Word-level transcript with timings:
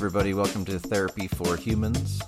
everybody. 0.00 0.32
Welcome 0.32 0.64
to 0.64 0.78
Therapy 0.78 1.28
for 1.28 1.58
Humans, 1.58 2.20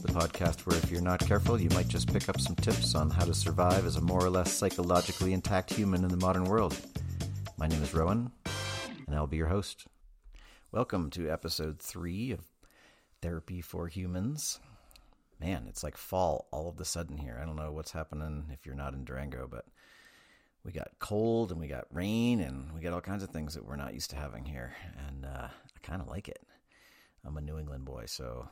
the 0.00 0.12
podcast 0.12 0.60
where 0.60 0.76
if 0.76 0.92
you're 0.92 1.00
not 1.00 1.18
careful, 1.18 1.60
you 1.60 1.68
might 1.70 1.88
just 1.88 2.12
pick 2.12 2.28
up 2.28 2.40
some 2.40 2.54
tips 2.54 2.94
on 2.94 3.10
how 3.10 3.24
to 3.24 3.34
survive 3.34 3.84
as 3.84 3.96
a 3.96 4.00
more 4.00 4.24
or 4.24 4.30
less 4.30 4.52
psychologically 4.52 5.32
intact 5.32 5.74
human 5.74 6.04
in 6.04 6.08
the 6.08 6.16
modern 6.18 6.44
world. 6.44 6.78
My 7.58 7.66
name 7.66 7.82
is 7.82 7.92
Rowan, 7.92 8.30
and 9.08 9.16
I'll 9.16 9.26
be 9.26 9.38
your 9.38 9.48
host. 9.48 9.88
Welcome 10.70 11.10
to 11.10 11.28
episode 11.28 11.80
three 11.80 12.30
of 12.30 12.42
Therapy 13.22 13.60
for 13.60 13.88
Humans. 13.88 14.60
Man, 15.40 15.66
it's 15.68 15.82
like 15.82 15.96
fall 15.96 16.46
all 16.52 16.68
of 16.68 16.78
a 16.78 16.84
sudden 16.84 17.18
here. 17.18 17.40
I 17.42 17.44
don't 17.44 17.56
know 17.56 17.72
what's 17.72 17.90
happening 17.90 18.44
if 18.52 18.64
you're 18.64 18.76
not 18.76 18.94
in 18.94 19.04
Durango, 19.04 19.48
but 19.50 19.64
we 20.62 20.70
got 20.70 20.92
cold 21.00 21.50
and 21.50 21.58
we 21.58 21.66
got 21.66 21.88
rain 21.92 22.38
and 22.38 22.72
we 22.72 22.80
got 22.80 22.92
all 22.92 23.00
kinds 23.00 23.24
of 23.24 23.30
things 23.30 23.54
that 23.54 23.66
we're 23.66 23.74
not 23.74 23.94
used 23.94 24.10
to 24.10 24.16
having 24.16 24.44
here. 24.44 24.76
And 25.08 25.24
uh, 25.24 25.48
I 25.48 25.78
kind 25.82 26.00
of 26.00 26.06
like 26.06 26.28
it. 26.28 26.38
I'm 27.26 27.36
a 27.36 27.40
New 27.40 27.58
England 27.58 27.84
boy, 27.84 28.04
so 28.06 28.48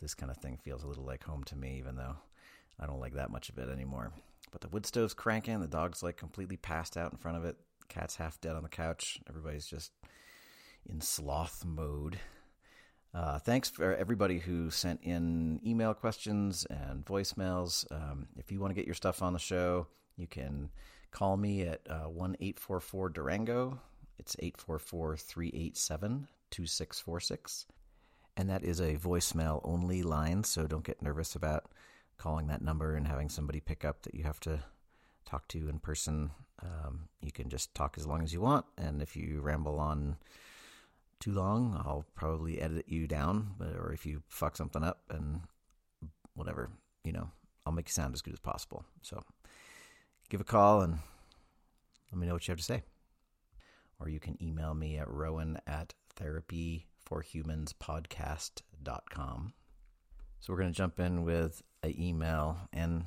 this 0.00 0.14
kind 0.14 0.30
of 0.30 0.38
thing 0.38 0.56
feels 0.56 0.82
a 0.82 0.88
little 0.88 1.04
like 1.04 1.22
home 1.22 1.44
to 1.44 1.56
me, 1.56 1.78
even 1.78 1.96
though 1.96 2.16
I 2.80 2.86
don't 2.86 3.00
like 3.00 3.14
that 3.14 3.30
much 3.30 3.48
of 3.48 3.58
it 3.58 3.68
anymore. 3.68 4.12
But 4.50 4.60
the 4.60 4.68
wood 4.68 4.84
stove's 4.84 5.14
cranking, 5.14 5.60
the 5.60 5.66
dog's 5.66 6.02
like 6.02 6.16
completely 6.16 6.56
passed 6.56 6.96
out 6.96 7.12
in 7.12 7.18
front 7.18 7.36
of 7.36 7.44
it, 7.44 7.56
cat's 7.88 8.16
half 8.16 8.40
dead 8.40 8.56
on 8.56 8.62
the 8.62 8.68
couch, 8.68 9.20
everybody's 9.28 9.66
just 9.66 9.92
in 10.88 11.00
sloth 11.00 11.64
mode. 11.64 12.18
Uh, 13.14 13.38
thanks 13.38 13.70
for 13.70 13.94
everybody 13.94 14.38
who 14.38 14.70
sent 14.70 15.00
in 15.02 15.60
email 15.64 15.94
questions 15.94 16.66
and 16.66 17.04
voicemails. 17.04 17.90
Um, 17.90 18.26
if 18.36 18.52
you 18.52 18.60
want 18.60 18.72
to 18.72 18.74
get 18.74 18.86
your 18.86 18.94
stuff 18.94 19.22
on 19.22 19.32
the 19.32 19.38
show, 19.38 19.86
you 20.16 20.26
can 20.26 20.68
call 21.12 21.36
me 21.36 21.62
at 21.62 21.80
uh, 21.88 22.08
1 22.08 22.36
844 22.40 23.08
Durango. 23.10 23.80
It's 24.18 24.36
844 24.38 25.16
387 25.16 26.28
2646 26.50 27.66
and 28.36 28.50
that 28.50 28.62
is 28.64 28.80
a 28.80 28.96
voicemail 28.96 29.60
only 29.64 30.02
line, 30.02 30.44
so 30.44 30.66
don't 30.66 30.84
get 30.84 31.02
nervous 31.02 31.34
about 31.34 31.70
calling 32.18 32.46
that 32.48 32.62
number 32.62 32.94
and 32.94 33.06
having 33.06 33.28
somebody 33.28 33.60
pick 33.60 33.84
up 33.84 34.02
that 34.02 34.14
you 34.14 34.24
have 34.24 34.40
to 34.40 34.60
talk 35.24 35.48
to 35.48 35.68
in 35.68 35.78
person. 35.78 36.30
Um, 36.62 37.08
you 37.20 37.32
can 37.32 37.48
just 37.48 37.74
talk 37.74 37.96
as 37.98 38.06
long 38.06 38.22
as 38.22 38.32
you 38.32 38.40
want, 38.40 38.64
and 38.78 39.02
if 39.02 39.16
you 39.16 39.40
ramble 39.40 39.78
on 39.78 40.16
too 41.20 41.32
long, 41.32 41.80
I'll 41.84 42.04
probably 42.14 42.60
edit 42.60 42.86
you 42.88 43.06
down. 43.06 43.54
But 43.58 43.76
or 43.76 43.92
if 43.92 44.06
you 44.06 44.22
fuck 44.28 44.56
something 44.56 44.82
up 44.82 45.00
and 45.10 45.40
whatever, 46.34 46.70
you 47.04 47.12
know, 47.12 47.30
I'll 47.64 47.72
make 47.72 47.88
you 47.88 47.92
sound 47.92 48.14
as 48.14 48.22
good 48.22 48.34
as 48.34 48.40
possible. 48.40 48.84
So 49.02 49.22
give 50.28 50.40
a 50.40 50.44
call 50.44 50.82
and 50.82 50.98
let 52.12 52.20
me 52.20 52.26
know 52.26 52.34
what 52.34 52.46
you 52.46 52.52
have 52.52 52.58
to 52.58 52.64
say. 52.64 52.82
Or 53.98 54.08
you 54.08 54.20
can 54.20 54.36
email 54.42 54.74
me 54.74 54.98
at 54.98 55.10
rowan 55.10 55.58
at 55.66 55.94
therapy 56.16 56.86
forhumanspodcast.com. 57.08 59.52
So 60.40 60.52
we're 60.52 60.58
going 60.58 60.72
to 60.72 60.76
jump 60.76 61.00
in 61.00 61.24
with 61.24 61.62
an 61.82 61.94
email 61.98 62.58
and 62.72 63.06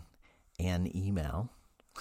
an 0.59 0.91
email 0.95 1.49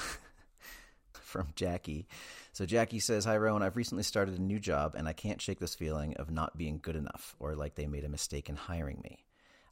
from 1.12 1.48
Jackie. 1.54 2.08
So 2.52 2.66
Jackie 2.66 3.00
says, 3.00 3.24
Hi, 3.24 3.36
Rowan. 3.36 3.62
I've 3.62 3.76
recently 3.76 4.04
started 4.04 4.38
a 4.38 4.42
new 4.42 4.58
job 4.58 4.94
and 4.96 5.06
I 5.06 5.12
can't 5.12 5.40
shake 5.40 5.60
this 5.60 5.74
feeling 5.74 6.16
of 6.16 6.30
not 6.30 6.56
being 6.56 6.80
good 6.82 6.96
enough 6.96 7.36
or 7.38 7.54
like 7.54 7.74
they 7.74 7.86
made 7.86 8.04
a 8.04 8.08
mistake 8.08 8.48
in 8.48 8.56
hiring 8.56 9.00
me. 9.04 9.24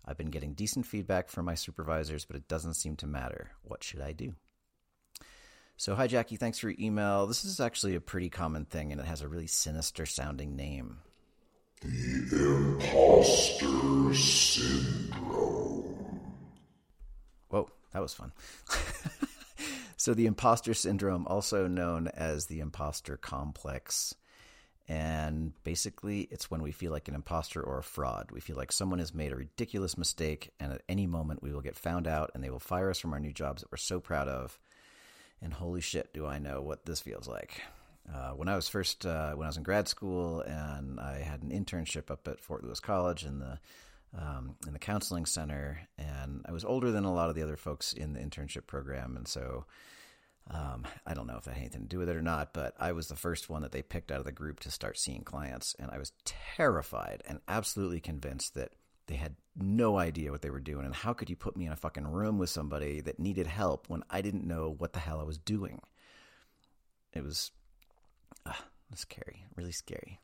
I've 0.04 0.16
been 0.16 0.30
getting 0.30 0.54
decent 0.54 0.86
feedback 0.86 1.28
from 1.28 1.47
my 1.47 1.56
supervisors, 1.56 2.24
but 2.24 2.36
it 2.36 2.47
doesn't 2.47 2.74
seem 2.74 2.94
to 2.97 3.08
matter. 3.08 3.50
What 3.62 3.82
should 3.82 4.00
I 4.00 4.12
do? 4.12 4.34
So, 5.77 5.94
hi, 5.94 6.06
Jackie. 6.06 6.36
Thanks 6.36 6.58
for 6.58 6.70
your 6.70 6.80
email. 6.80 7.27
This 7.27 7.44
is 7.44 7.60
actually 7.60 7.97
a 7.97 8.00
pretty 8.00 8.30
common 8.30 8.64
thing, 8.64 8.92
and 8.92 9.00
it 9.00 9.06
has 9.06 9.20
a 9.20 9.28
really 9.28 9.47
sinister 9.47 10.06
sounding 10.06 10.56
name. 10.56 10.98
The 11.82 12.78
Imposter 12.81 14.14
Syndrome. 14.14 16.20
Whoa, 17.48 17.69
that 17.92 18.00
was 18.00 18.14
fun. 18.14 18.32
so, 19.97 20.14
the 20.14 20.26
imposter 20.26 20.72
syndrome, 20.72 21.26
also 21.26 21.66
known 21.66 22.09
as 22.09 22.47
the 22.47 22.60
imposter 22.60 23.19
complex, 23.19 24.14
and 24.88 25.53
basically, 25.64 26.22
it's 26.31 26.50
when 26.50 26.62
we 26.62 26.72
feel 26.72 26.92
like 26.92 27.09
an 27.09 27.14
imposter 27.14 27.60
or 27.60 27.78
a 27.78 27.82
fraud. 27.82 28.31
We 28.32 28.41
feel 28.41 28.56
like 28.56 28.72
someone 28.72 29.00
has 29.00 29.12
made 29.12 29.32
a 29.32 29.37
ridiculous 29.37 29.98
mistake, 29.98 30.53
and 30.58 30.72
at 30.72 30.82
any 30.88 31.06
moment 31.06 31.43
we 31.43 31.53
will 31.53 31.60
get 31.60 31.76
found 31.76 32.06
out 32.06 32.31
and 32.34 32.43
they 32.43 32.50
will 32.50 32.58
fire 32.58 32.88
us 32.88 32.98
from 32.98 33.12
our 33.12 33.20
new 33.20 33.32
jobs 33.32 33.62
that 33.62 33.70
we're 33.70 33.78
so 33.78 34.00
proud 34.00 34.28
of. 34.28 34.58
And 35.43 35.53
holy 35.53 35.82
shit, 35.82 36.14
do 36.14 36.25
I 36.25 36.38
know 36.38 36.62
what 36.62 36.87
this 36.87 37.00
feels 37.00 37.28
like. 37.28 37.62
Uh, 38.12 38.31
when 38.31 38.49
I 38.49 38.56
was 38.56 38.69
first 38.69 39.05
uh, 39.05 39.33
when 39.33 39.47
I 39.47 39.49
was 39.49 39.56
in 39.56 39.62
grad 39.62 39.89
school 39.89 40.41
and 40.41 41.00
I 41.00 41.19
had 41.19 41.43
an 41.43 41.50
internship 41.50 42.11
up 42.11 42.28
at 42.28 42.41
Fort 42.41 42.62
Lewis 42.62 42.81
College 42.81 43.25
in 43.25 43.41
the 43.41 43.59
um, 44.17 44.56
in 44.67 44.72
the 44.72 44.78
counseling 44.78 45.27
center, 45.27 45.81
and 45.99 46.43
I 46.49 46.53
was 46.53 46.65
older 46.65 46.91
than 46.91 47.05
a 47.05 47.12
lot 47.12 47.28
of 47.28 47.34
the 47.34 47.43
other 47.43 47.56
folks 47.56 47.93
in 47.93 48.12
the 48.12 48.21
internship 48.21 48.67
program, 48.67 49.17
and 49.17 49.27
so 49.27 49.67
um, 50.50 50.87
I 51.05 51.15
don't 51.15 51.27
know 51.27 51.37
if 51.37 51.44
that 51.44 51.55
had 51.55 51.61
anything 51.61 51.83
to 51.83 51.89
do 51.89 51.99
with 51.99 52.09
it 52.09 52.17
or 52.17 52.22
not, 52.22 52.55
but 52.55 52.75
I 52.78 52.93
was 52.93 53.09
the 53.09 53.17
first 53.17 53.50
one 53.50 53.62
that 53.62 53.72
they 53.72 53.83
picked 53.83 54.12
out 54.12 54.21
of 54.21 54.25
the 54.25 54.33
group 54.33 54.61
to 54.61 54.71
start 54.71 54.97
seeing 54.97 55.23
clients, 55.23 55.75
and 55.78 55.91
I 55.91 55.99
was 55.99 56.12
terrified 56.25 57.23
and 57.27 57.41
absolutely 57.49 58.00
convinced 58.00 58.55
that 58.55 58.73
they 59.06 59.17
had 59.17 59.37
no 59.56 59.99
idea 59.99 60.31
what 60.31 60.43
they 60.43 60.50
were 60.50 60.61
doing, 60.61 60.87
and 60.87 60.94
how 60.94 61.12
could 61.12 61.28
you 61.28 61.37
put 61.37 61.56
me 61.56 61.67
in 61.67 61.73
a 61.73 61.77
fucking 61.77 62.06
room 62.06 62.38
with 62.38 62.50
somebody 62.50 63.00
that 63.03 63.19
needed 63.19 63.47
help 63.47 63.88
when 63.88 64.03
I 64.09 64.23
didn't 64.23 64.47
know 64.47 64.75
what 64.78 64.93
the 64.93 65.00
hell 65.00 65.21
I 65.21 65.25
was 65.25 65.38
doing? 65.38 65.81
It 67.12 67.25
was 67.25 67.50
uh, 68.92 68.97
scary, 68.97 69.44
really 69.56 69.72
scary. 69.72 70.20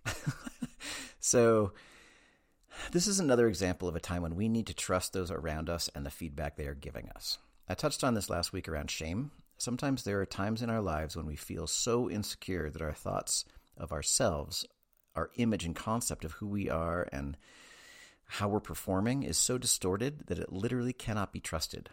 so, 1.20 1.72
this 2.90 3.06
is 3.06 3.20
another 3.20 3.48
example 3.48 3.88
of 3.88 3.96
a 3.96 4.00
time 4.00 4.22
when 4.22 4.36
we 4.36 4.48
need 4.48 4.66
to 4.66 4.74
trust 4.74 5.12
those 5.12 5.30
around 5.30 5.68
us 5.68 5.90
and 5.94 6.04
the 6.04 6.10
feedback 6.10 6.56
they 6.56 6.66
are 6.66 6.74
giving 6.74 7.08
us. 7.10 7.38
I 7.68 7.74
touched 7.74 8.02
on 8.02 8.14
this 8.14 8.30
last 8.30 8.52
week 8.52 8.68
around 8.68 8.90
shame. 8.90 9.30
Sometimes 9.58 10.02
there 10.02 10.20
are 10.20 10.26
times 10.26 10.62
in 10.62 10.70
our 10.70 10.80
lives 10.80 11.16
when 11.16 11.26
we 11.26 11.36
feel 11.36 11.66
so 11.66 12.10
insecure 12.10 12.70
that 12.70 12.82
our 12.82 12.92
thoughts 12.92 13.44
of 13.76 13.92
ourselves, 13.92 14.66
our 15.14 15.30
image 15.36 15.64
and 15.64 15.76
concept 15.76 16.24
of 16.24 16.32
who 16.32 16.48
we 16.48 16.68
are 16.68 17.08
and 17.12 17.36
how 18.26 18.48
we're 18.48 18.60
performing 18.60 19.22
is 19.22 19.36
so 19.36 19.58
distorted 19.58 20.26
that 20.26 20.38
it 20.38 20.52
literally 20.52 20.92
cannot 20.92 21.32
be 21.32 21.40
trusted. 21.40 21.90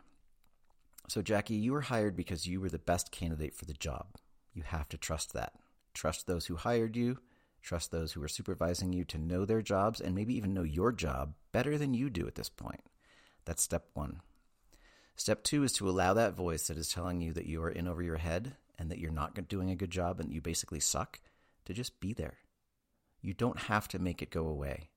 So, 1.08 1.22
Jackie, 1.22 1.56
you 1.56 1.74
were 1.74 1.82
hired 1.82 2.16
because 2.16 2.48
you 2.48 2.62
were 2.62 2.70
the 2.70 2.80
best 2.80 3.12
candidate 3.12 3.56
for 3.56 3.66
the 3.66 3.74
job. 3.74 4.16
You 4.54 4.64
have 4.64 4.88
to 4.90 4.98
trust 4.98 5.34
that. 5.34 5.54
Trust 5.94 6.28
those 6.28 6.46
who 6.46 6.56
hired 6.56 6.96
you. 6.96 7.20
Trust 7.62 7.92
those 7.92 8.14
who 8.14 8.24
are 8.24 8.28
supervising 8.28 8.94
you 8.94 9.04
to 9.06 9.18
know 9.18 9.46
their 9.46 9.62
jobs 9.62 10.00
and 10.00 10.16
maybe 10.16 10.36
even 10.36 10.54
know 10.54 10.64
your 10.64 10.92
job 10.92 11.34
better 11.52 11.78
than 11.78 11.94
you 11.94 12.10
do 12.10 12.28
at 12.28 12.36
this 12.36 12.50
point. 12.50 12.82
That's 13.46 13.62
step 13.62 13.86
one. 13.94 14.22
Step 15.16 15.44
two 15.44 15.64
is 15.64 15.74
to 15.74 15.90
allow 15.90 16.14
that 16.14 16.36
voice 16.36 16.68
that 16.68 16.78
is 16.78 16.90
telling 16.90 17.20
you 17.20 17.34
that 17.34 17.46
you 17.46 17.62
are 17.62 17.70
in 17.70 17.88
over 17.88 18.02
your 18.02 18.18
head 18.18 18.56
and 18.78 18.90
that 18.90 19.00
you're 19.00 19.12
not 19.12 19.50
doing 19.50 19.70
a 19.70 19.76
good 19.76 19.92
job 19.92 20.20
and 20.20 20.32
you 20.32 20.40
basically 20.40 20.80
suck 20.80 21.20
to 21.66 21.74
just 21.74 22.00
be 22.00 22.14
there. 22.14 22.38
You 23.22 23.34
don't 23.34 23.60
have 23.60 23.88
to 23.90 24.00
make 24.00 24.22
it 24.22 24.32
go 24.32 24.48
away. 24.48 24.90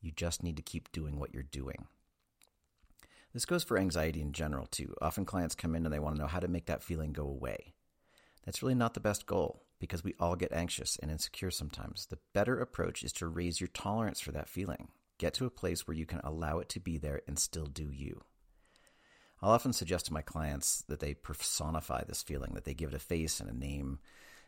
You 0.00 0.10
just 0.10 0.42
need 0.42 0.56
to 0.56 0.62
keep 0.62 0.90
doing 0.90 1.18
what 1.18 1.32
you're 1.32 1.44
doing. 1.44 1.86
This 3.32 3.44
goes 3.44 3.64
for 3.64 3.78
anxiety 3.78 4.20
in 4.20 4.32
general, 4.32 4.66
too. 4.66 4.94
Often 5.00 5.24
clients 5.24 5.54
come 5.54 5.74
in 5.74 5.84
and 5.84 5.92
they 5.92 5.98
want 5.98 6.16
to 6.16 6.20
know 6.20 6.28
how 6.28 6.40
to 6.40 6.48
make 6.48 6.66
that 6.66 6.82
feeling 6.82 7.12
go 7.12 7.24
away. 7.24 7.74
That's 8.44 8.62
really 8.62 8.74
not 8.74 8.94
the 8.94 9.00
best 9.00 9.26
goal 9.26 9.63
because 9.84 10.02
we 10.02 10.14
all 10.18 10.34
get 10.34 10.52
anxious 10.52 10.96
and 10.96 11.10
insecure 11.10 11.50
sometimes. 11.50 12.06
The 12.06 12.18
better 12.32 12.58
approach 12.58 13.02
is 13.02 13.12
to 13.14 13.26
raise 13.26 13.60
your 13.60 13.68
tolerance 13.68 14.18
for 14.18 14.32
that 14.32 14.48
feeling. 14.48 14.88
Get 15.18 15.34
to 15.34 15.46
a 15.46 15.50
place 15.50 15.86
where 15.86 15.96
you 15.96 16.06
can 16.06 16.20
allow 16.24 16.58
it 16.58 16.68
to 16.70 16.80
be 16.80 16.96
there 16.96 17.20
and 17.28 17.38
still 17.38 17.66
do 17.66 17.90
you. 17.92 18.22
I'll 19.42 19.50
often 19.50 19.74
suggest 19.74 20.06
to 20.06 20.14
my 20.14 20.22
clients 20.22 20.84
that 20.88 21.00
they 21.00 21.12
personify 21.12 22.04
this 22.04 22.22
feeling, 22.22 22.54
that 22.54 22.64
they 22.64 22.72
give 22.72 22.88
it 22.88 22.96
a 22.96 22.98
face 22.98 23.40
and 23.40 23.50
a 23.50 23.56
name. 23.56 23.98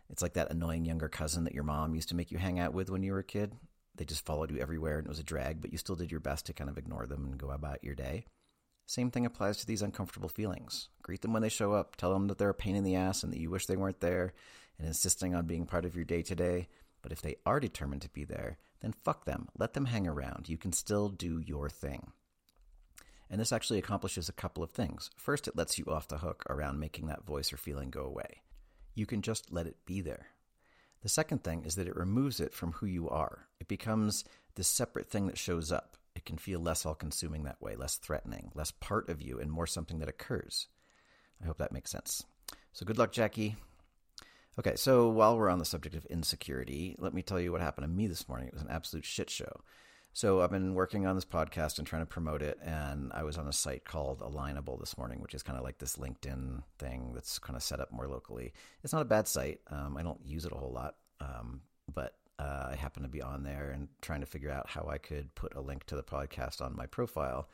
It's 0.08 0.22
like 0.22 0.32
that 0.34 0.50
annoying 0.50 0.86
younger 0.86 1.08
cousin 1.08 1.44
that 1.44 1.54
your 1.54 1.64
mom 1.64 1.94
used 1.94 2.08
to 2.08 2.16
make 2.16 2.30
you 2.30 2.38
hang 2.38 2.58
out 2.58 2.72
with 2.72 2.88
when 2.88 3.02
you 3.02 3.12
were 3.12 3.18
a 3.18 3.24
kid. 3.24 3.52
They 3.94 4.06
just 4.06 4.24
followed 4.24 4.50
you 4.50 4.58
everywhere 4.58 4.96
and 4.96 5.06
it 5.06 5.10
was 5.10 5.18
a 5.18 5.24
drag, 5.24 5.60
but 5.60 5.70
you 5.70 5.78
still 5.78 5.96
did 5.96 6.10
your 6.10 6.20
best 6.20 6.46
to 6.46 6.54
kind 6.54 6.70
of 6.70 6.78
ignore 6.78 7.06
them 7.06 7.26
and 7.26 7.36
go 7.36 7.50
about 7.50 7.84
your 7.84 7.94
day. 7.94 8.24
Same 8.86 9.10
thing 9.10 9.26
applies 9.26 9.58
to 9.58 9.66
these 9.66 9.82
uncomfortable 9.82 10.28
feelings. 10.28 10.88
Greet 11.02 11.22
them 11.22 11.32
when 11.32 11.42
they 11.42 11.48
show 11.48 11.72
up. 11.72 11.96
Tell 11.96 12.12
them 12.12 12.28
that 12.28 12.38
they're 12.38 12.50
a 12.50 12.54
pain 12.54 12.76
in 12.76 12.84
the 12.84 12.94
ass 12.94 13.22
and 13.22 13.32
that 13.32 13.40
you 13.40 13.50
wish 13.50 13.66
they 13.66 13.76
weren't 13.76 14.00
there 14.00 14.32
and 14.78 14.86
insisting 14.86 15.34
on 15.34 15.46
being 15.46 15.66
part 15.66 15.84
of 15.84 15.94
your 15.94 16.04
day 16.04 16.22
to 16.22 16.34
day. 16.34 16.68
But 17.02 17.12
if 17.12 17.22
they 17.22 17.36
are 17.46 17.60
determined 17.60 18.02
to 18.02 18.08
be 18.08 18.24
there, 18.24 18.58
then 18.80 18.92
fuck 18.92 19.24
them. 19.24 19.48
Let 19.56 19.74
them 19.74 19.86
hang 19.86 20.06
around. 20.06 20.48
You 20.48 20.58
can 20.58 20.72
still 20.72 21.08
do 21.08 21.40
your 21.40 21.68
thing. 21.68 22.12
And 23.30 23.40
this 23.40 23.52
actually 23.52 23.78
accomplishes 23.78 24.28
a 24.28 24.32
couple 24.32 24.62
of 24.62 24.70
things. 24.70 25.10
First, 25.16 25.48
it 25.48 25.56
lets 25.56 25.78
you 25.78 25.86
off 25.86 26.08
the 26.08 26.18
hook 26.18 26.44
around 26.48 26.78
making 26.78 27.06
that 27.06 27.24
voice 27.24 27.52
or 27.52 27.56
feeling 27.56 27.90
go 27.90 28.04
away. 28.04 28.42
You 28.94 29.06
can 29.06 29.22
just 29.22 29.52
let 29.52 29.66
it 29.66 29.76
be 29.84 30.00
there. 30.00 30.28
The 31.02 31.08
second 31.08 31.44
thing 31.44 31.64
is 31.64 31.76
that 31.76 31.88
it 31.88 31.96
removes 31.96 32.40
it 32.40 32.54
from 32.54 32.72
who 32.72 32.86
you 32.86 33.08
are. 33.08 33.46
It 33.60 33.68
becomes 33.68 34.24
this 34.54 34.68
separate 34.68 35.08
thing 35.10 35.26
that 35.26 35.38
shows 35.38 35.70
up. 35.70 35.96
It 36.14 36.24
can 36.24 36.38
feel 36.38 36.60
less 36.60 36.86
all 36.86 36.94
consuming 36.94 37.44
that 37.44 37.60
way, 37.60 37.76
less 37.76 37.96
threatening, 37.96 38.50
less 38.54 38.70
part 38.70 39.08
of 39.08 39.20
you, 39.20 39.38
and 39.38 39.50
more 39.52 39.66
something 39.66 39.98
that 39.98 40.08
occurs. 40.08 40.68
I 41.42 41.46
hope 41.46 41.58
that 41.58 41.72
makes 41.72 41.90
sense. 41.90 42.24
So 42.72 42.86
good 42.86 42.98
luck, 42.98 43.12
Jackie. 43.12 43.56
Okay, 44.58 44.74
so 44.76 45.08
while 45.08 45.36
we're 45.36 45.50
on 45.50 45.58
the 45.58 45.66
subject 45.66 45.94
of 45.94 46.06
insecurity, 46.06 46.96
let 46.98 47.12
me 47.12 47.20
tell 47.20 47.38
you 47.38 47.52
what 47.52 47.60
happened 47.60 47.84
to 47.84 47.92
me 47.92 48.06
this 48.06 48.26
morning. 48.26 48.48
It 48.48 48.54
was 48.54 48.62
an 48.62 48.70
absolute 48.70 49.04
shit 49.04 49.28
show. 49.28 49.60
So 50.14 50.40
I've 50.40 50.50
been 50.50 50.72
working 50.72 51.06
on 51.06 51.14
this 51.14 51.26
podcast 51.26 51.76
and 51.76 51.86
trying 51.86 52.00
to 52.00 52.06
promote 52.06 52.40
it, 52.40 52.58
and 52.64 53.12
I 53.12 53.22
was 53.22 53.36
on 53.36 53.48
a 53.48 53.52
site 53.52 53.84
called 53.84 54.20
Alignable 54.20 54.80
this 54.80 54.96
morning, 54.96 55.20
which 55.20 55.34
is 55.34 55.42
kind 55.42 55.58
of 55.58 55.64
like 55.64 55.76
this 55.76 55.96
LinkedIn 55.96 56.62
thing 56.78 57.12
that's 57.12 57.38
kind 57.38 57.54
of 57.54 57.62
set 57.62 57.80
up 57.80 57.92
more 57.92 58.08
locally. 58.08 58.54
It's 58.82 58.94
not 58.94 59.02
a 59.02 59.04
bad 59.04 59.28
site. 59.28 59.60
Um, 59.70 59.98
I 59.98 60.02
don't 60.02 60.24
use 60.24 60.46
it 60.46 60.52
a 60.52 60.56
whole 60.56 60.72
lot, 60.72 60.94
um, 61.20 61.60
but 61.94 62.14
uh, 62.38 62.68
I 62.70 62.76
happen 62.76 63.02
to 63.02 63.10
be 63.10 63.20
on 63.20 63.42
there 63.42 63.72
and 63.72 63.88
trying 64.00 64.20
to 64.20 64.26
figure 64.26 64.50
out 64.50 64.70
how 64.70 64.88
I 64.88 64.96
could 64.96 65.34
put 65.34 65.54
a 65.54 65.60
link 65.60 65.84
to 65.86 65.96
the 65.96 66.02
podcast 66.02 66.62
on 66.62 66.74
my 66.74 66.86
profile. 66.86 67.50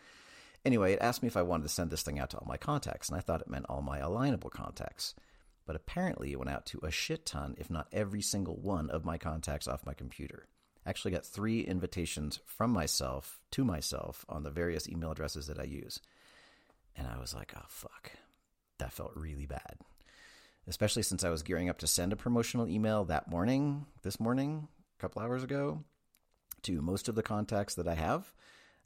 Anyway, 0.64 0.92
it 0.92 1.00
asked 1.02 1.22
me 1.22 1.26
if 1.26 1.36
I 1.36 1.42
wanted 1.42 1.64
to 1.64 1.68
send 1.68 1.90
this 1.90 2.02
thing 2.02 2.20
out 2.20 2.30
to 2.30 2.36
all 2.36 2.46
my 2.46 2.58
contacts, 2.58 3.08
and 3.08 3.18
I 3.18 3.22
thought 3.22 3.40
it 3.40 3.50
meant 3.50 3.66
all 3.68 3.82
my 3.82 3.98
alignable 3.98 4.52
contacts. 4.52 5.16
But 5.64 5.76
apparently, 5.76 6.32
it 6.32 6.38
went 6.38 6.50
out 6.50 6.66
to 6.66 6.80
a 6.82 6.90
shit 6.90 7.24
ton, 7.24 7.54
if 7.58 7.70
not 7.70 7.88
every 7.92 8.22
single 8.22 8.56
one 8.56 8.90
of 8.90 9.04
my 9.04 9.18
contacts 9.18 9.68
off 9.68 9.86
my 9.86 9.94
computer. 9.94 10.48
I 10.84 10.90
actually 10.90 11.12
got 11.12 11.24
three 11.24 11.60
invitations 11.60 12.40
from 12.44 12.72
myself 12.72 13.40
to 13.52 13.64
myself 13.64 14.24
on 14.28 14.42
the 14.42 14.50
various 14.50 14.88
email 14.88 15.12
addresses 15.12 15.46
that 15.46 15.60
I 15.60 15.64
use. 15.64 16.00
And 16.96 17.06
I 17.06 17.18
was 17.18 17.32
like, 17.34 17.52
oh, 17.56 17.64
fuck. 17.68 18.12
That 18.78 18.92
felt 18.92 19.12
really 19.14 19.46
bad. 19.46 19.76
Especially 20.66 21.02
since 21.02 21.22
I 21.24 21.30
was 21.30 21.42
gearing 21.42 21.68
up 21.68 21.78
to 21.78 21.86
send 21.86 22.12
a 22.12 22.16
promotional 22.16 22.68
email 22.68 23.04
that 23.04 23.30
morning, 23.30 23.86
this 24.02 24.18
morning, 24.18 24.68
a 24.98 25.00
couple 25.00 25.22
hours 25.22 25.44
ago, 25.44 25.84
to 26.62 26.82
most 26.82 27.08
of 27.08 27.14
the 27.14 27.22
contacts 27.22 27.74
that 27.76 27.88
I 27.88 27.94
have. 27.94 28.32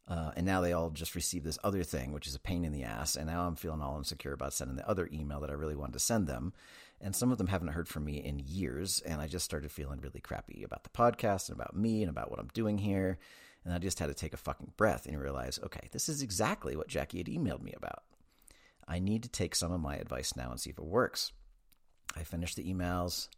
Uh, 0.08 0.30
and 0.36 0.46
now 0.46 0.60
they 0.60 0.72
all 0.72 0.90
just 0.90 1.16
receive 1.16 1.42
this 1.42 1.58
other 1.64 1.82
thing, 1.82 2.12
which 2.12 2.28
is 2.28 2.34
a 2.34 2.40
pain 2.40 2.64
in 2.64 2.72
the 2.72 2.84
ass. 2.84 3.16
And 3.16 3.26
now 3.26 3.46
I'm 3.46 3.56
feeling 3.56 3.82
all 3.82 3.98
insecure 3.98 4.32
about 4.32 4.52
sending 4.52 4.76
the 4.76 4.88
other 4.88 5.08
email 5.12 5.40
that 5.40 5.50
I 5.50 5.54
really 5.54 5.74
wanted 5.74 5.94
to 5.94 5.98
send 5.98 6.28
them. 6.28 6.52
And 7.00 7.14
some 7.14 7.32
of 7.32 7.38
them 7.38 7.48
haven't 7.48 7.68
heard 7.68 7.88
from 7.88 8.04
me 8.04 8.18
in 8.18 8.38
years. 8.38 9.02
And 9.04 9.20
I 9.20 9.26
just 9.26 9.44
started 9.44 9.72
feeling 9.72 10.00
really 10.00 10.20
crappy 10.20 10.62
about 10.62 10.84
the 10.84 10.90
podcast 10.90 11.48
and 11.48 11.58
about 11.58 11.76
me 11.76 12.02
and 12.02 12.10
about 12.10 12.30
what 12.30 12.38
I'm 12.38 12.50
doing 12.54 12.78
here. 12.78 13.18
And 13.64 13.74
I 13.74 13.78
just 13.78 13.98
had 13.98 14.06
to 14.06 14.14
take 14.14 14.32
a 14.32 14.38
fucking 14.38 14.74
breath 14.76 15.06
and 15.06 15.20
realize, 15.20 15.58
okay, 15.64 15.88
this 15.90 16.08
is 16.08 16.22
exactly 16.22 16.76
what 16.76 16.86
Jackie 16.86 17.18
had 17.18 17.26
emailed 17.26 17.62
me 17.62 17.74
about. 17.76 18.04
I 18.86 19.00
need 19.00 19.24
to 19.24 19.28
take 19.28 19.56
some 19.56 19.72
of 19.72 19.80
my 19.80 19.96
advice 19.96 20.36
now 20.36 20.52
and 20.52 20.60
see 20.60 20.70
if 20.70 20.78
it 20.78 20.84
works. 20.84 21.32
I 22.16 22.22
finished 22.22 22.54
the 22.54 22.72
emails 22.72 23.28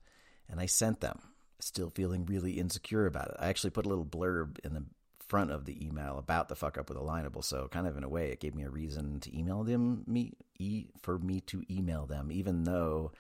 and 0.51 0.61
I 0.61 0.67
sent 0.67 1.01
them, 1.01 1.19
still 1.61 1.89
feeling 1.89 2.27
really 2.27 2.53
insecure 2.53 3.07
about 3.07 3.29
it. 3.29 3.37
I 3.39 3.49
actually 3.49 3.71
put 3.71 3.87
a 3.87 3.89
little 3.89 4.05
blurb 4.05 4.59
in 4.63 4.75
the 4.75 4.85
front 5.29 5.51
of 5.51 5.67
the 5.67 5.85
email 5.85 6.19
about 6.19 6.49
the 6.49 6.57
fuck 6.57 6.79
up 6.79 6.89
with 6.89 6.99
alignable. 6.99 7.45
So 7.45 7.69
kind 7.71 7.87
of 7.87 7.97
in 7.97 8.03
a 8.03 8.09
way, 8.09 8.31
it 8.31 8.41
gave 8.41 8.55
me 8.55 8.65
a 8.65 8.71
reason 8.71 9.21
to 9.21 9.39
email 9.39 9.63
them 9.63 10.05
me 10.07 10.33
e, 10.59 10.87
for 11.03 11.19
me 11.19 11.41
to 11.43 11.63
email 11.71 12.07
them, 12.07 12.33
even 12.33 12.65
though 12.65 13.13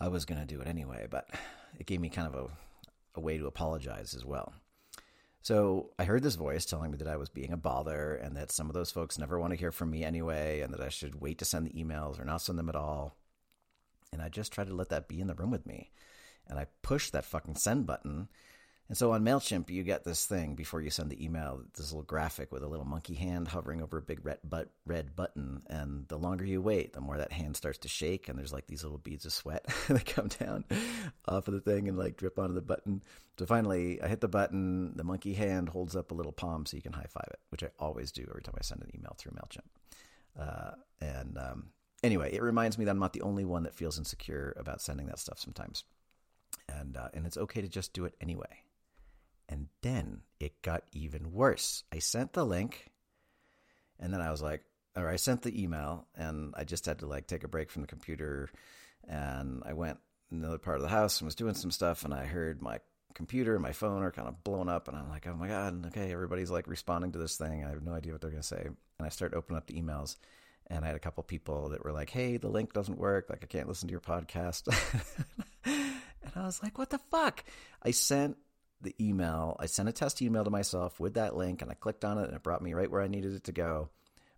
I 0.00 0.08
was 0.08 0.24
going 0.24 0.40
to 0.40 0.46
do 0.46 0.60
it 0.60 0.66
anyway. 0.66 1.06
But 1.08 1.28
it 1.78 1.86
gave 1.86 2.00
me 2.00 2.08
kind 2.08 2.26
of 2.26 2.34
a, 2.34 2.46
a 3.14 3.20
way 3.20 3.36
to 3.36 3.46
apologize 3.46 4.14
as 4.14 4.24
well. 4.24 4.54
So 5.42 5.90
I 5.98 6.04
heard 6.04 6.22
this 6.22 6.34
voice 6.34 6.64
telling 6.64 6.90
me 6.90 6.98
that 6.98 7.08
I 7.08 7.16
was 7.16 7.28
being 7.28 7.52
a 7.52 7.56
bother 7.56 8.14
and 8.14 8.36
that 8.36 8.50
some 8.50 8.68
of 8.68 8.74
those 8.74 8.90
folks 8.90 9.18
never 9.18 9.38
want 9.38 9.52
to 9.52 9.58
hear 9.58 9.70
from 9.70 9.90
me 9.90 10.04
anyway, 10.04 10.60
and 10.60 10.72
that 10.72 10.80
I 10.80 10.88
should 10.88 11.20
wait 11.20 11.38
to 11.38 11.44
send 11.44 11.66
the 11.66 11.84
emails 11.84 12.20
or 12.20 12.24
not 12.24 12.42
send 12.42 12.58
them 12.58 12.68
at 12.68 12.76
all. 12.76 13.16
And 14.12 14.22
I 14.22 14.28
just 14.28 14.52
tried 14.52 14.68
to 14.68 14.74
let 14.74 14.88
that 14.88 15.08
be 15.08 15.20
in 15.20 15.26
the 15.26 15.34
room 15.34 15.50
with 15.50 15.66
me. 15.66 15.90
And 16.46 16.58
I 16.58 16.66
pushed 16.82 17.12
that 17.12 17.26
fucking 17.26 17.56
send 17.56 17.86
button 17.86 18.28
and 18.88 18.96
so 18.96 19.12
on 19.12 19.22
MailChimp, 19.22 19.68
you 19.68 19.82
get 19.82 20.04
this 20.04 20.24
thing 20.24 20.54
before 20.54 20.80
you 20.80 20.88
send 20.88 21.10
the 21.10 21.22
email, 21.22 21.62
this 21.76 21.92
little 21.92 22.04
graphic 22.04 22.50
with 22.50 22.62
a 22.62 22.66
little 22.66 22.86
monkey 22.86 23.12
hand 23.12 23.46
hovering 23.46 23.82
over 23.82 23.98
a 23.98 24.02
big 24.02 24.24
red, 24.24 24.38
but, 24.42 24.70
red 24.86 25.14
button. 25.14 25.60
And 25.66 26.08
the 26.08 26.16
longer 26.16 26.46
you 26.46 26.62
wait, 26.62 26.94
the 26.94 27.02
more 27.02 27.18
that 27.18 27.30
hand 27.30 27.54
starts 27.54 27.76
to 27.80 27.88
shake. 27.88 28.30
And 28.30 28.38
there's 28.38 28.52
like 28.52 28.66
these 28.66 28.84
little 28.84 28.96
beads 28.96 29.26
of 29.26 29.34
sweat 29.34 29.66
that 29.88 30.06
come 30.06 30.28
down 30.28 30.64
off 31.28 31.48
of 31.48 31.54
the 31.54 31.60
thing 31.60 31.86
and 31.86 31.98
like 31.98 32.16
drip 32.16 32.38
onto 32.38 32.54
the 32.54 32.62
button. 32.62 33.02
So 33.38 33.44
finally, 33.44 34.00
I 34.00 34.08
hit 34.08 34.22
the 34.22 34.28
button. 34.28 34.96
The 34.96 35.04
monkey 35.04 35.34
hand 35.34 35.68
holds 35.68 35.94
up 35.94 36.10
a 36.10 36.14
little 36.14 36.32
palm 36.32 36.64
so 36.64 36.74
you 36.74 36.82
can 36.82 36.94
high 36.94 37.06
five 37.10 37.28
it, 37.28 37.40
which 37.50 37.62
I 37.62 37.68
always 37.78 38.10
do 38.10 38.26
every 38.30 38.42
time 38.42 38.54
I 38.56 38.62
send 38.62 38.80
an 38.80 38.90
email 38.94 39.14
through 39.18 39.32
MailChimp. 39.32 40.40
Uh, 40.40 40.76
and 41.02 41.36
um, 41.36 41.66
anyway, 42.02 42.32
it 42.32 42.42
reminds 42.42 42.78
me 42.78 42.86
that 42.86 42.92
I'm 42.92 42.98
not 42.98 43.12
the 43.12 43.22
only 43.22 43.44
one 43.44 43.64
that 43.64 43.74
feels 43.74 43.98
insecure 43.98 44.56
about 44.58 44.80
sending 44.80 45.08
that 45.08 45.18
stuff 45.18 45.38
sometimes. 45.38 45.84
And, 46.70 46.96
uh, 46.96 47.08
and 47.12 47.26
it's 47.26 47.36
okay 47.36 47.60
to 47.60 47.68
just 47.68 47.92
do 47.92 48.06
it 48.06 48.14
anyway 48.22 48.62
and 49.48 49.68
then 49.82 50.22
it 50.40 50.60
got 50.62 50.84
even 50.92 51.32
worse. 51.32 51.84
I 51.92 51.98
sent 51.98 52.32
the 52.32 52.44
link 52.44 52.90
and 53.98 54.12
then 54.12 54.20
I 54.20 54.30
was 54.30 54.42
like, 54.42 54.62
or 54.96 55.08
I 55.08 55.16
sent 55.16 55.42
the 55.42 55.62
email 55.62 56.06
and 56.16 56.54
I 56.56 56.64
just 56.64 56.86
had 56.86 57.00
to 57.00 57.06
like 57.06 57.26
take 57.26 57.44
a 57.44 57.48
break 57.48 57.70
from 57.70 57.82
the 57.82 57.88
computer 57.88 58.50
and 59.06 59.62
I 59.64 59.72
went 59.72 59.98
another 60.30 60.58
part 60.58 60.76
of 60.76 60.82
the 60.82 60.88
house 60.88 61.20
and 61.20 61.26
was 61.26 61.34
doing 61.34 61.54
some 61.54 61.70
stuff 61.70 62.04
and 62.04 62.12
I 62.12 62.26
heard 62.26 62.60
my 62.60 62.80
computer 63.14 63.54
and 63.54 63.62
my 63.62 63.72
phone 63.72 64.02
are 64.02 64.10
kind 64.10 64.28
of 64.28 64.44
blown 64.44 64.68
up 64.68 64.88
and 64.88 64.96
I'm 64.96 65.08
like, 65.08 65.26
oh 65.26 65.34
my 65.34 65.48
God, 65.48 65.86
okay, 65.86 66.12
everybody's 66.12 66.50
like 66.50 66.66
responding 66.66 67.12
to 67.12 67.18
this 67.18 67.36
thing. 67.36 67.64
I 67.64 67.70
have 67.70 67.82
no 67.82 67.94
idea 67.94 68.12
what 68.12 68.20
they're 68.20 68.30
to 68.30 68.42
say. 68.42 68.66
And 68.66 69.06
I 69.06 69.08
start 69.08 69.34
opening 69.34 69.56
up 69.56 69.66
the 69.66 69.80
emails 69.80 70.16
and 70.68 70.84
I 70.84 70.88
had 70.88 70.96
a 70.96 71.00
couple 71.00 71.22
people 71.22 71.70
that 71.70 71.84
were 71.84 71.92
like, 71.92 72.10
hey, 72.10 72.36
the 72.36 72.48
link 72.48 72.72
doesn't 72.72 72.98
work. 72.98 73.30
Like, 73.30 73.42
I 73.42 73.46
can't 73.46 73.68
listen 73.68 73.88
to 73.88 73.92
your 73.92 74.00
podcast. 74.00 74.68
and 75.64 76.32
I 76.36 76.44
was 76.44 76.62
like, 76.62 76.76
what 76.76 76.90
the 76.90 77.00
fuck? 77.10 77.42
I 77.82 77.92
sent 77.92 78.36
the 78.80 78.94
email. 79.00 79.56
I 79.58 79.66
sent 79.66 79.88
a 79.88 79.92
test 79.92 80.22
email 80.22 80.44
to 80.44 80.50
myself 80.50 81.00
with 81.00 81.14
that 81.14 81.36
link 81.36 81.62
and 81.62 81.70
I 81.70 81.74
clicked 81.74 82.04
on 82.04 82.18
it 82.18 82.26
and 82.26 82.34
it 82.34 82.42
brought 82.42 82.62
me 82.62 82.74
right 82.74 82.90
where 82.90 83.02
I 83.02 83.08
needed 83.08 83.34
it 83.34 83.44
to 83.44 83.52
go. 83.52 83.90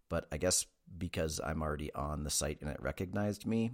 But 0.08 0.26
I 0.32 0.38
guess 0.38 0.66
because 0.96 1.40
I'm 1.44 1.62
already 1.62 1.92
on 1.94 2.24
the 2.24 2.30
site 2.30 2.60
and 2.60 2.70
it 2.70 2.80
recognized 2.80 3.46
me, 3.46 3.72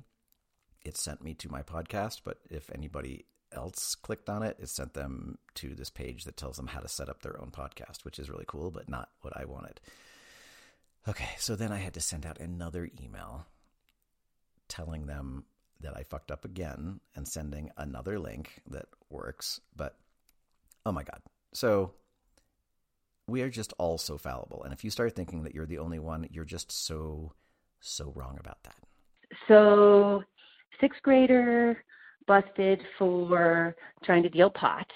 it 0.85 0.97
sent 0.97 1.23
me 1.23 1.35
to 1.35 1.51
my 1.51 1.63
podcast. 1.63 2.23
But 2.25 2.39
if 2.51 2.71
anybody 2.75 3.25
else 3.53 3.95
clicked 3.95 4.29
on 4.29 4.43
it, 4.43 4.57
it 4.59 4.69
sent 4.69 4.95
them 4.95 5.39
to 5.55 5.75
this 5.75 5.91
page 5.91 6.25
that 6.25 6.37
tells 6.37 6.57
them 6.57 6.67
how 6.67 6.81
to 6.81 6.89
set 6.89 7.09
up 7.09 7.23
their 7.23 7.41
own 7.41 7.51
podcast, 7.51 8.05
which 8.05 8.19
is 8.19 8.31
really 8.31 8.45
cool, 8.47 8.71
but 8.71 8.89
not 8.89 9.11
what 9.23 9.37
I 9.37 9.45
wanted. 9.45 9.81
Okay, 11.09 11.29
so 11.39 11.55
then 11.55 11.73
I 11.73 11.79
had 11.79 11.95
to 11.95 12.01
send 12.01 12.27
out 12.27 12.41
another 12.41 12.91
email 13.01 13.47
telling 14.69 15.07
them 15.07 15.45
that 15.81 15.97
I 15.97 16.03
fucked 16.03 16.31
up 16.31 16.45
again 16.45 17.01
and 17.15 17.29
sending 17.29 17.71
another 17.77 18.19
link 18.19 18.61
that 18.71 18.87
works, 19.11 19.61
but 19.77 19.97
Oh 20.87 20.93
my 20.93 21.03
God. 21.03 21.21
So 21.53 21.91
we 23.27 23.43
are 23.43 23.51
just 23.51 23.75
all 23.77 23.99
so 23.99 24.17
fallible. 24.17 24.63
And 24.63 24.73
if 24.73 24.85
you 24.85 24.91
start 24.91 25.17
thinking 25.17 25.43
that 25.43 25.53
you're 25.53 25.67
the 25.67 25.79
only 25.79 25.99
one, 25.99 26.29
you're 26.31 26.45
just 26.45 26.71
so, 26.71 27.33
so 27.81 28.13
wrong 28.15 28.37
about 28.39 28.63
that. 28.63 28.77
So, 29.49 30.23
sixth 30.81 31.03
grader 31.03 31.83
busted 32.29 32.81
for 32.97 33.75
trying 34.05 34.23
to 34.23 34.29
deal 34.29 34.49
pot 34.49 34.87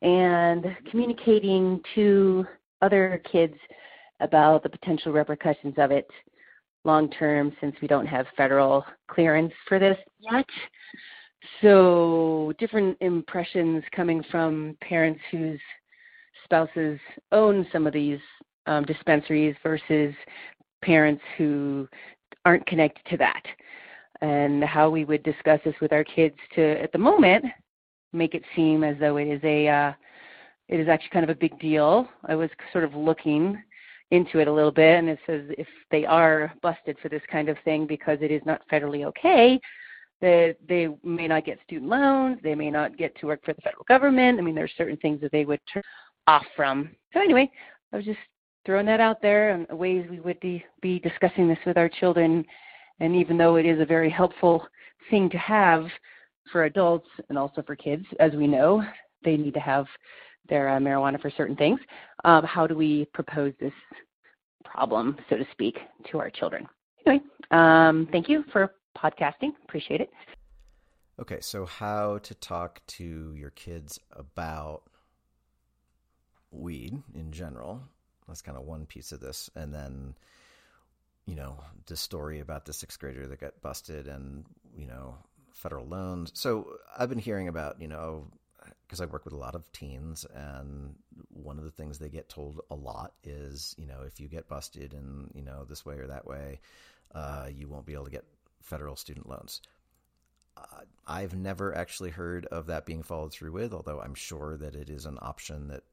and 0.00 0.64
communicating 0.90 1.82
to 1.94 2.46
other 2.80 3.20
kids 3.30 3.54
about 4.20 4.62
the 4.62 4.70
potential 4.70 5.12
repercussions 5.12 5.74
of 5.76 5.90
it 5.90 6.08
long 6.84 7.10
term 7.10 7.54
since 7.60 7.76
we 7.82 7.88
don't 7.88 8.06
have 8.06 8.24
federal 8.38 8.86
clearance 9.08 9.52
for 9.68 9.78
this 9.78 9.98
yet. 10.18 10.46
So, 11.60 12.52
different 12.58 12.96
impressions 13.00 13.84
coming 13.94 14.22
from 14.30 14.76
parents 14.80 15.20
whose 15.30 15.60
spouses 16.44 16.98
own 17.32 17.66
some 17.72 17.86
of 17.86 17.92
these 17.92 18.20
um, 18.66 18.84
dispensaries 18.84 19.54
versus 19.62 20.14
parents 20.82 21.22
who 21.36 21.88
aren't 22.44 22.66
connected 22.66 23.04
to 23.10 23.16
that. 23.18 23.42
And 24.22 24.64
how 24.64 24.88
we 24.88 25.04
would 25.04 25.22
discuss 25.22 25.60
this 25.64 25.74
with 25.80 25.92
our 25.92 26.04
kids 26.04 26.36
to, 26.54 26.80
at 26.80 26.92
the 26.92 26.98
moment, 26.98 27.44
make 28.12 28.34
it 28.34 28.42
seem 28.54 28.82
as 28.82 28.96
though 28.98 29.18
it 29.18 29.26
is 29.26 29.40
a, 29.44 29.68
uh, 29.68 29.92
it 30.68 30.80
is 30.80 30.88
actually 30.88 31.10
kind 31.10 31.24
of 31.24 31.36
a 31.36 31.38
big 31.38 31.58
deal. 31.58 32.08
I 32.24 32.34
was 32.34 32.50
sort 32.72 32.84
of 32.84 32.94
looking 32.94 33.62
into 34.10 34.38
it 34.38 34.48
a 34.48 34.52
little 34.52 34.72
bit, 34.72 34.98
and 34.98 35.08
it 35.08 35.18
says 35.26 35.42
if 35.58 35.66
they 35.90 36.06
are 36.06 36.52
busted 36.62 36.96
for 37.00 37.08
this 37.08 37.22
kind 37.30 37.48
of 37.48 37.56
thing 37.64 37.86
because 37.86 38.18
it 38.20 38.30
is 38.30 38.42
not 38.46 38.62
federally 38.70 39.04
okay, 39.04 39.60
that 40.20 40.56
they 40.68 40.88
may 41.02 41.28
not 41.28 41.44
get 41.44 41.58
student 41.64 41.90
loans, 41.90 42.38
they 42.42 42.54
may 42.54 42.70
not 42.70 42.96
get 42.96 43.16
to 43.18 43.26
work 43.26 43.44
for 43.44 43.52
the 43.52 43.62
federal 43.62 43.84
government. 43.84 44.38
I 44.38 44.42
mean, 44.42 44.54
there's 44.54 44.72
certain 44.76 44.96
things 44.96 45.20
that 45.20 45.32
they 45.32 45.44
would 45.44 45.60
turn 45.72 45.82
off 46.26 46.44
from. 46.54 46.90
So 47.12 47.20
anyway, 47.20 47.50
I 47.92 47.96
was 47.96 48.04
just 48.04 48.18
throwing 48.64 48.86
that 48.86 49.00
out 49.00 49.22
there 49.22 49.50
and 49.50 49.66
ways 49.78 50.06
we 50.10 50.20
would 50.20 50.40
be, 50.40 50.64
be 50.80 50.98
discussing 50.98 51.48
this 51.48 51.58
with 51.66 51.76
our 51.76 51.88
children. 51.88 52.44
And 53.00 53.14
even 53.14 53.36
though 53.36 53.56
it 53.56 53.66
is 53.66 53.80
a 53.80 53.84
very 53.84 54.10
helpful 54.10 54.66
thing 55.10 55.28
to 55.30 55.38
have 55.38 55.86
for 56.50 56.64
adults 56.64 57.08
and 57.28 57.36
also 57.38 57.62
for 57.62 57.76
kids, 57.76 58.04
as 58.18 58.32
we 58.32 58.46
know, 58.46 58.82
they 59.24 59.36
need 59.36 59.54
to 59.54 59.60
have 59.60 59.86
their 60.48 60.68
uh, 60.68 60.78
marijuana 60.78 61.20
for 61.20 61.30
certain 61.30 61.56
things. 61.56 61.80
Um, 62.24 62.44
how 62.44 62.66
do 62.66 62.76
we 62.76 63.06
propose 63.12 63.52
this 63.60 63.72
problem, 64.64 65.16
so 65.28 65.36
to 65.36 65.46
speak, 65.52 65.78
to 66.10 66.18
our 66.18 66.30
children? 66.30 66.66
Anyway, 67.06 67.24
um, 67.50 68.08
thank 68.12 68.28
you 68.28 68.44
for 68.52 68.72
podcasting. 68.96 69.50
Appreciate 69.64 70.00
it. 70.00 70.10
Okay, 71.20 71.38
so 71.40 71.64
how 71.64 72.18
to 72.18 72.34
talk 72.34 72.80
to 72.86 73.34
your 73.34 73.50
kids 73.50 73.98
about 74.12 74.82
weed 76.50 77.02
in 77.14 77.32
general. 77.32 77.82
That's 78.28 78.42
kind 78.42 78.58
of 78.58 78.64
one 78.64 78.86
piece 78.86 79.12
of 79.12 79.20
this. 79.20 79.48
And 79.54 79.72
then, 79.72 80.14
you 81.26 81.34
know, 81.34 81.58
the 81.86 81.96
story 81.96 82.40
about 82.40 82.64
the 82.64 82.72
sixth 82.72 82.98
grader 82.98 83.26
that 83.26 83.40
got 83.40 83.60
busted 83.62 84.08
and, 84.08 84.44
you 84.76 84.86
know, 84.86 85.16
federal 85.54 85.86
loans. 85.86 86.32
So 86.34 86.76
I've 86.98 87.08
been 87.08 87.18
hearing 87.18 87.48
about, 87.48 87.80
you 87.80 87.88
know, 87.88 88.26
because 88.86 89.00
I 89.00 89.06
work 89.06 89.24
with 89.24 89.34
a 89.34 89.38
lot 89.38 89.54
of 89.54 89.70
teens, 89.72 90.24
and 90.32 90.94
one 91.30 91.58
of 91.58 91.64
the 91.64 91.70
things 91.70 91.98
they 91.98 92.08
get 92.08 92.28
told 92.28 92.60
a 92.70 92.74
lot 92.74 93.14
is, 93.24 93.74
you 93.78 93.86
know, 93.86 94.02
if 94.06 94.20
you 94.20 94.28
get 94.28 94.48
busted 94.48 94.92
in, 94.92 95.30
you 95.34 95.42
know, 95.42 95.64
this 95.64 95.84
way 95.84 95.96
or 95.96 96.06
that 96.06 96.26
way, 96.26 96.60
uh, 97.14 97.46
you 97.52 97.68
won't 97.68 97.86
be 97.86 97.94
able 97.94 98.04
to 98.04 98.10
get 98.10 98.24
federal 98.66 98.96
student 98.96 99.28
loans. 99.28 99.62
Uh, 100.56 100.82
I've 101.06 101.34
never 101.34 101.74
actually 101.74 102.10
heard 102.10 102.46
of 102.46 102.66
that 102.66 102.86
being 102.86 103.02
followed 103.02 103.32
through 103.32 103.52
with, 103.52 103.72
although 103.72 104.00
I'm 104.00 104.14
sure 104.14 104.56
that 104.56 104.74
it 104.74 104.90
is 104.90 105.06
an 105.06 105.18
option 105.22 105.68
that 105.68 105.84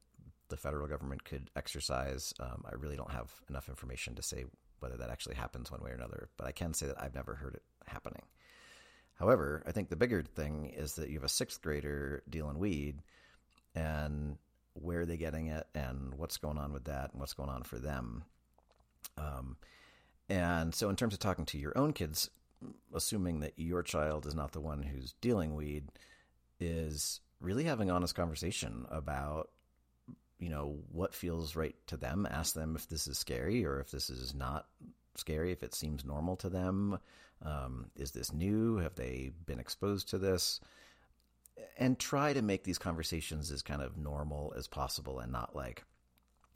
the 0.48 0.56
federal 0.56 0.86
government 0.86 1.24
could 1.24 1.50
exercise. 1.56 2.34
Um, 2.40 2.64
I 2.70 2.74
really 2.74 2.96
don't 2.96 3.10
have 3.10 3.32
enough 3.48 3.68
information 3.68 4.14
to 4.16 4.22
say 4.22 4.44
whether 4.80 4.96
that 4.96 5.10
actually 5.10 5.36
happens 5.36 5.70
one 5.70 5.80
way 5.80 5.90
or 5.90 5.94
another, 5.94 6.28
but 6.36 6.46
I 6.46 6.52
can 6.52 6.74
say 6.74 6.86
that 6.86 7.00
I've 7.00 7.14
never 7.14 7.34
heard 7.34 7.54
it 7.54 7.62
happening. 7.86 8.22
However, 9.14 9.62
I 9.66 9.72
think 9.72 9.88
the 9.88 9.96
bigger 9.96 10.22
thing 10.22 10.72
is 10.76 10.96
that 10.96 11.08
you 11.08 11.14
have 11.14 11.24
a 11.24 11.28
sixth 11.28 11.62
grader 11.62 12.22
dealing 12.28 12.58
weed 12.58 13.00
and 13.74 14.36
where 14.74 15.00
are 15.00 15.06
they 15.06 15.16
getting 15.16 15.46
it 15.46 15.66
and 15.74 16.14
what's 16.14 16.36
going 16.36 16.58
on 16.58 16.72
with 16.72 16.84
that 16.84 17.12
and 17.12 17.20
what's 17.20 17.34
going 17.34 17.48
on 17.48 17.62
for 17.62 17.78
them. 17.78 18.24
Um, 19.16 19.56
and 20.28 20.74
so, 20.74 20.88
in 20.88 20.96
terms 20.96 21.14
of 21.14 21.20
talking 21.20 21.44
to 21.46 21.58
your 21.58 21.76
own 21.76 21.92
kids, 21.92 22.30
assuming 22.94 23.40
that 23.40 23.54
your 23.56 23.82
child 23.82 24.26
is 24.26 24.34
not 24.34 24.52
the 24.52 24.60
one 24.60 24.82
who's 24.82 25.14
dealing 25.20 25.54
weed, 25.54 25.84
is 26.60 27.20
really 27.40 27.64
having 27.64 27.90
honest 27.90 28.14
conversation 28.14 28.86
about 28.90 29.50
you 30.38 30.50
know 30.50 30.78
what 30.90 31.14
feels 31.14 31.56
right 31.56 31.74
to 31.86 31.96
them. 31.96 32.26
Ask 32.30 32.54
them 32.54 32.76
if 32.76 32.88
this 32.88 33.06
is 33.06 33.18
scary 33.18 33.64
or 33.64 33.80
if 33.80 33.90
this 33.90 34.10
is 34.10 34.34
not 34.34 34.66
scary 35.16 35.52
if 35.52 35.62
it 35.62 35.74
seems 35.74 36.04
normal 36.04 36.36
to 36.36 36.48
them. 36.48 36.98
Um, 37.42 37.90
is 37.96 38.12
this 38.12 38.32
new? 38.32 38.78
Have 38.78 38.94
they 38.94 39.32
been 39.46 39.60
exposed 39.60 40.08
to 40.10 40.18
this? 40.18 40.60
And 41.78 41.98
try 41.98 42.32
to 42.32 42.42
make 42.42 42.64
these 42.64 42.78
conversations 42.78 43.50
as 43.50 43.62
kind 43.62 43.82
of 43.82 43.96
normal 43.96 44.52
as 44.56 44.66
possible 44.66 45.20
and 45.20 45.30
not 45.30 45.54
like 45.54 45.84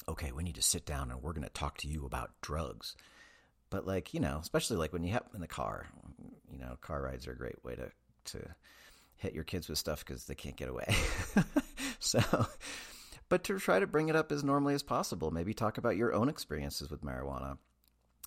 okay 0.08 0.32
we 0.32 0.42
need 0.42 0.54
to 0.54 0.62
sit 0.62 0.86
down 0.86 1.10
and 1.10 1.22
we're 1.22 1.32
going 1.32 1.42
to 1.42 1.50
talk 1.50 1.76
to 1.78 1.88
you 1.88 2.04
about 2.04 2.30
drugs 2.40 2.96
but 3.70 3.86
like 3.86 4.14
you 4.14 4.20
know 4.20 4.38
especially 4.40 4.76
like 4.76 4.92
when 4.92 5.02
you 5.02 5.12
have 5.12 5.24
in 5.34 5.40
the 5.40 5.46
car 5.46 5.86
you 6.50 6.58
know 6.58 6.76
car 6.80 7.02
rides 7.02 7.26
are 7.26 7.32
a 7.32 7.36
great 7.36 7.62
way 7.64 7.74
to 7.74 7.90
to 8.24 8.44
hit 9.16 9.34
your 9.34 9.44
kids 9.44 9.68
with 9.68 9.78
stuff 9.78 10.04
because 10.04 10.24
they 10.26 10.34
can't 10.34 10.56
get 10.56 10.68
away 10.68 10.94
so 11.98 12.20
but 13.28 13.44
to 13.44 13.58
try 13.58 13.78
to 13.78 13.86
bring 13.86 14.08
it 14.08 14.16
up 14.16 14.32
as 14.32 14.42
normally 14.42 14.74
as 14.74 14.82
possible. 14.82 15.30
Maybe 15.30 15.52
talk 15.52 15.78
about 15.78 15.96
your 15.96 16.14
own 16.14 16.28
experiences 16.28 16.90
with 16.90 17.04
marijuana. 17.04 17.58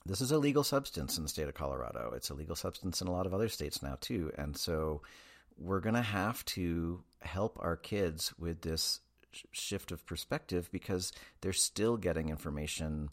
This 0.05 0.21
is 0.21 0.31
a 0.31 0.37
legal 0.37 0.63
substance 0.63 1.17
in 1.17 1.23
the 1.23 1.29
state 1.29 1.47
of 1.47 1.53
Colorado. 1.53 2.13
It's 2.15 2.29
a 2.29 2.35
legal 2.35 2.55
substance 2.55 3.01
in 3.01 3.07
a 3.07 3.11
lot 3.11 3.25
of 3.25 3.33
other 3.33 3.49
states 3.49 3.83
now, 3.83 3.97
too. 3.99 4.31
And 4.37 4.57
so 4.57 5.01
we're 5.57 5.79
going 5.79 5.95
to 5.95 6.01
have 6.01 6.43
to 6.45 7.03
help 7.21 7.57
our 7.61 7.75
kids 7.75 8.33
with 8.39 8.61
this 8.61 8.99
shift 9.51 9.91
of 9.91 10.05
perspective 10.05 10.69
because 10.71 11.13
they're 11.41 11.53
still 11.53 11.97
getting 11.97 12.29
information 12.29 13.09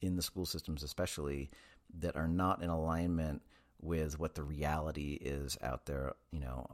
in 0.00 0.16
the 0.16 0.22
school 0.22 0.46
systems, 0.46 0.82
especially 0.82 1.50
that 1.98 2.16
are 2.16 2.28
not 2.28 2.62
in 2.62 2.70
alignment 2.70 3.42
with 3.80 4.18
what 4.18 4.34
the 4.34 4.42
reality 4.42 5.18
is 5.20 5.56
out 5.62 5.86
there, 5.86 6.14
you 6.32 6.40
know, 6.40 6.66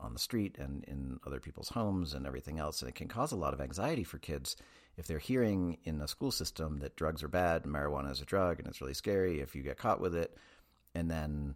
on 0.00 0.12
the 0.12 0.18
street 0.18 0.56
and 0.58 0.84
in 0.84 1.18
other 1.26 1.40
people's 1.40 1.70
homes 1.70 2.14
and 2.14 2.26
everything 2.26 2.58
else. 2.58 2.80
And 2.80 2.88
it 2.88 2.94
can 2.94 3.08
cause 3.08 3.32
a 3.32 3.36
lot 3.36 3.54
of 3.54 3.60
anxiety 3.60 4.04
for 4.04 4.18
kids 4.18 4.56
if 4.96 5.06
they're 5.06 5.18
hearing 5.18 5.78
in 5.84 5.98
the 5.98 6.08
school 6.08 6.30
system 6.30 6.78
that 6.78 6.96
drugs 6.96 7.22
are 7.22 7.28
bad, 7.28 7.64
marijuana 7.64 8.10
is 8.10 8.20
a 8.20 8.24
drug, 8.24 8.58
and 8.58 8.66
it's 8.66 8.80
really 8.80 8.94
scary 8.94 9.40
if 9.40 9.54
you 9.54 9.62
get 9.62 9.78
caught 9.78 10.00
with 10.00 10.14
it. 10.14 10.36
And 10.94 11.10
then, 11.10 11.54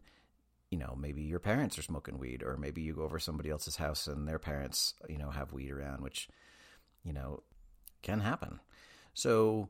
you 0.70 0.78
know, 0.78 0.96
maybe 0.98 1.22
your 1.22 1.40
parents 1.40 1.76
are 1.78 1.82
smoking 1.82 2.18
weed, 2.18 2.42
or 2.44 2.56
maybe 2.56 2.82
you 2.82 2.94
go 2.94 3.02
over 3.02 3.18
somebody 3.18 3.50
else's 3.50 3.76
house 3.76 4.06
and 4.06 4.28
their 4.28 4.38
parents, 4.38 4.94
you 5.08 5.18
know, 5.18 5.30
have 5.30 5.52
weed 5.52 5.72
around, 5.72 6.02
which, 6.02 6.28
you 7.04 7.12
know, 7.12 7.42
can 8.02 8.20
happen. 8.20 8.60
So, 9.14 9.68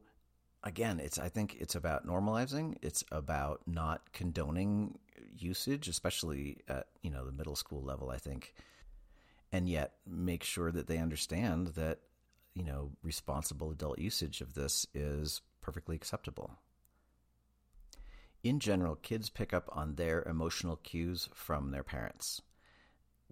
again, 0.62 1.00
it's 1.00 1.19
I 1.19 1.28
think 1.28 1.57
it's 1.61 1.75
about 1.75 2.07
normalizing. 2.07 2.76
It's 2.83 3.04
about 3.11 3.62
not 3.66 4.12
condoning 4.12 4.99
usage, 5.37 5.88
especially 5.88 6.59
at 6.69 6.87
you 7.02 7.11
know 7.11 7.25
the 7.25 7.33
middle 7.33 7.57
school 7.57 7.83
level. 7.83 8.11
I 8.11 8.19
think, 8.19 8.54
and 9.50 9.69
yet 9.69 9.95
make 10.07 10.45
sure 10.45 10.71
that 10.73 10.87
they 10.87 10.99
understand 10.99 11.69
that 11.69 12.00
you 12.54 12.64
know 12.64 12.90
responsible 13.02 13.71
adult 13.71 13.99
usage 13.99 14.40
of 14.40 14.54
this 14.54 14.87
is 14.95 15.42
perfectly 15.61 15.97
acceptable. 15.97 16.59
In 18.42 18.59
general, 18.59 18.97
kids 18.97 19.31
pick 19.31 19.54
up 19.54 19.69
on 19.73 19.95
their 19.95 20.25
emotional 20.25 20.76
cues 20.76 21.28
from 21.33 21.71
their 21.71 21.85
parents, 21.85 22.42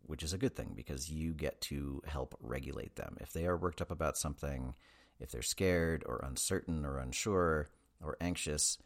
which 0.07 0.23
is 0.23 0.33
a 0.33 0.39
good 0.39 0.55
thing 0.55 0.73
because 0.77 1.11
you 1.11 1.33
get 1.33 1.61
to 1.63 2.01
help 2.07 2.37
regulate 2.41 2.95
them. 2.95 3.17
If 3.21 3.33
they 3.33 3.45
are 3.47 3.57
worked 3.57 3.83
up 3.83 3.91
about 3.91 4.17
something, 4.17 4.75
if 5.21 5.31
they're 5.31 5.43
scared 5.43 6.03
or 6.07 6.25
uncertain 6.25 6.85
or 6.85 6.99
unsure 6.99 7.69
or 8.03 8.17
anxious, 8.21 8.79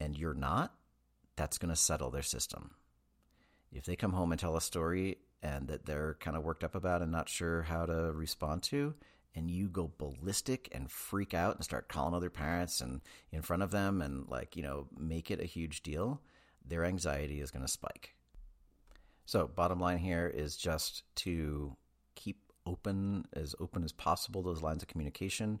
and 0.00 0.16
you're 0.16 0.34
not, 0.34 0.74
that's 1.36 1.58
going 1.58 1.70
to 1.70 1.76
settle 1.76 2.10
their 2.10 2.22
system. 2.22 2.72
If 3.72 3.84
they 3.84 3.96
come 3.96 4.12
home 4.12 4.32
and 4.32 4.40
tell 4.40 4.56
a 4.56 4.60
story 4.60 5.18
and 5.42 5.68
that 5.68 5.86
they're 5.86 6.16
kind 6.20 6.36
of 6.36 6.42
worked 6.42 6.64
up 6.64 6.74
about 6.74 7.02
and 7.02 7.12
not 7.12 7.28
sure 7.28 7.62
how 7.62 7.86
to 7.86 8.12
respond 8.12 8.62
to, 8.64 8.94
and 9.34 9.50
you 9.50 9.68
go 9.68 9.92
ballistic 9.98 10.68
and 10.72 10.90
freak 10.90 11.32
out 11.32 11.54
and 11.54 11.64
start 11.64 11.88
calling 11.88 12.14
other 12.14 12.30
parents 12.30 12.80
and 12.80 13.00
in 13.30 13.42
front 13.42 13.62
of 13.62 13.70
them 13.70 14.02
and 14.02 14.28
like, 14.28 14.56
you 14.56 14.62
know, 14.62 14.88
make 14.98 15.30
it 15.30 15.40
a 15.40 15.44
huge 15.44 15.82
deal, 15.82 16.20
their 16.66 16.84
anxiety 16.84 17.40
is 17.40 17.50
going 17.50 17.64
to 17.64 17.70
spike. 17.70 18.14
So, 19.26 19.46
bottom 19.46 19.78
line 19.78 19.98
here 19.98 20.26
is 20.26 20.56
just 20.56 21.02
to 21.16 21.76
keep 22.14 22.47
open, 22.68 23.26
as 23.32 23.54
open 23.58 23.82
as 23.82 23.92
possible, 23.92 24.42
those 24.42 24.62
lines 24.62 24.82
of 24.82 24.88
communication 24.88 25.58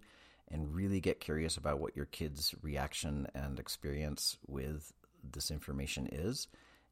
and 0.50 0.74
really 0.74 1.00
get 1.00 1.20
curious 1.20 1.56
about 1.56 1.80
what 1.80 1.96
your 1.96 2.06
kids' 2.06 2.54
reaction 2.62 3.26
and 3.34 3.58
experience 3.58 4.38
with 4.46 4.92
this 5.32 5.50
information 5.50 6.08
is, 6.10 6.48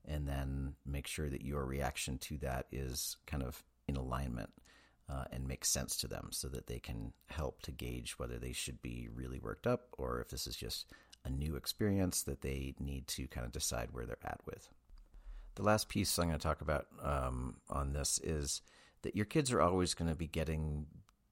and 0.06 0.28
then 0.28 0.74
make 0.84 1.06
sure 1.06 1.28
that 1.28 1.44
your 1.44 1.64
reaction 1.64 2.18
to 2.18 2.36
that 2.38 2.66
is 2.70 3.16
kind 3.26 3.42
of 3.42 3.62
in 3.88 3.96
alignment 3.96 4.50
uh, 5.08 5.24
and 5.32 5.46
makes 5.46 5.70
sense 5.70 5.96
to 5.96 6.08
them 6.08 6.28
so 6.32 6.48
that 6.48 6.66
they 6.66 6.78
can 6.78 7.12
help 7.26 7.62
to 7.62 7.70
gauge 7.70 8.18
whether 8.18 8.38
they 8.38 8.52
should 8.52 8.82
be 8.82 9.08
really 9.14 9.38
worked 9.38 9.66
up 9.66 9.88
or 9.96 10.20
if 10.20 10.28
this 10.28 10.46
is 10.46 10.56
just 10.56 10.92
a 11.24 11.30
new 11.30 11.56
experience 11.56 12.22
that 12.22 12.42
they 12.42 12.74
need 12.78 13.06
to 13.06 13.26
kind 13.28 13.46
of 13.46 13.52
decide 13.52 13.88
where 13.92 14.04
they're 14.04 14.16
at 14.24 14.40
with. 14.46 14.68
The 15.54 15.62
last 15.62 15.88
piece 15.88 16.18
I'm 16.18 16.28
going 16.28 16.38
to 16.38 16.42
talk 16.42 16.60
about 16.60 16.86
um, 17.02 17.56
on 17.70 17.92
this 17.92 18.20
is 18.22 18.60
that 19.06 19.14
your 19.14 19.24
kids 19.24 19.52
are 19.52 19.62
always 19.62 19.94
going 19.94 20.10
to 20.10 20.16
be 20.16 20.26
getting 20.26 20.86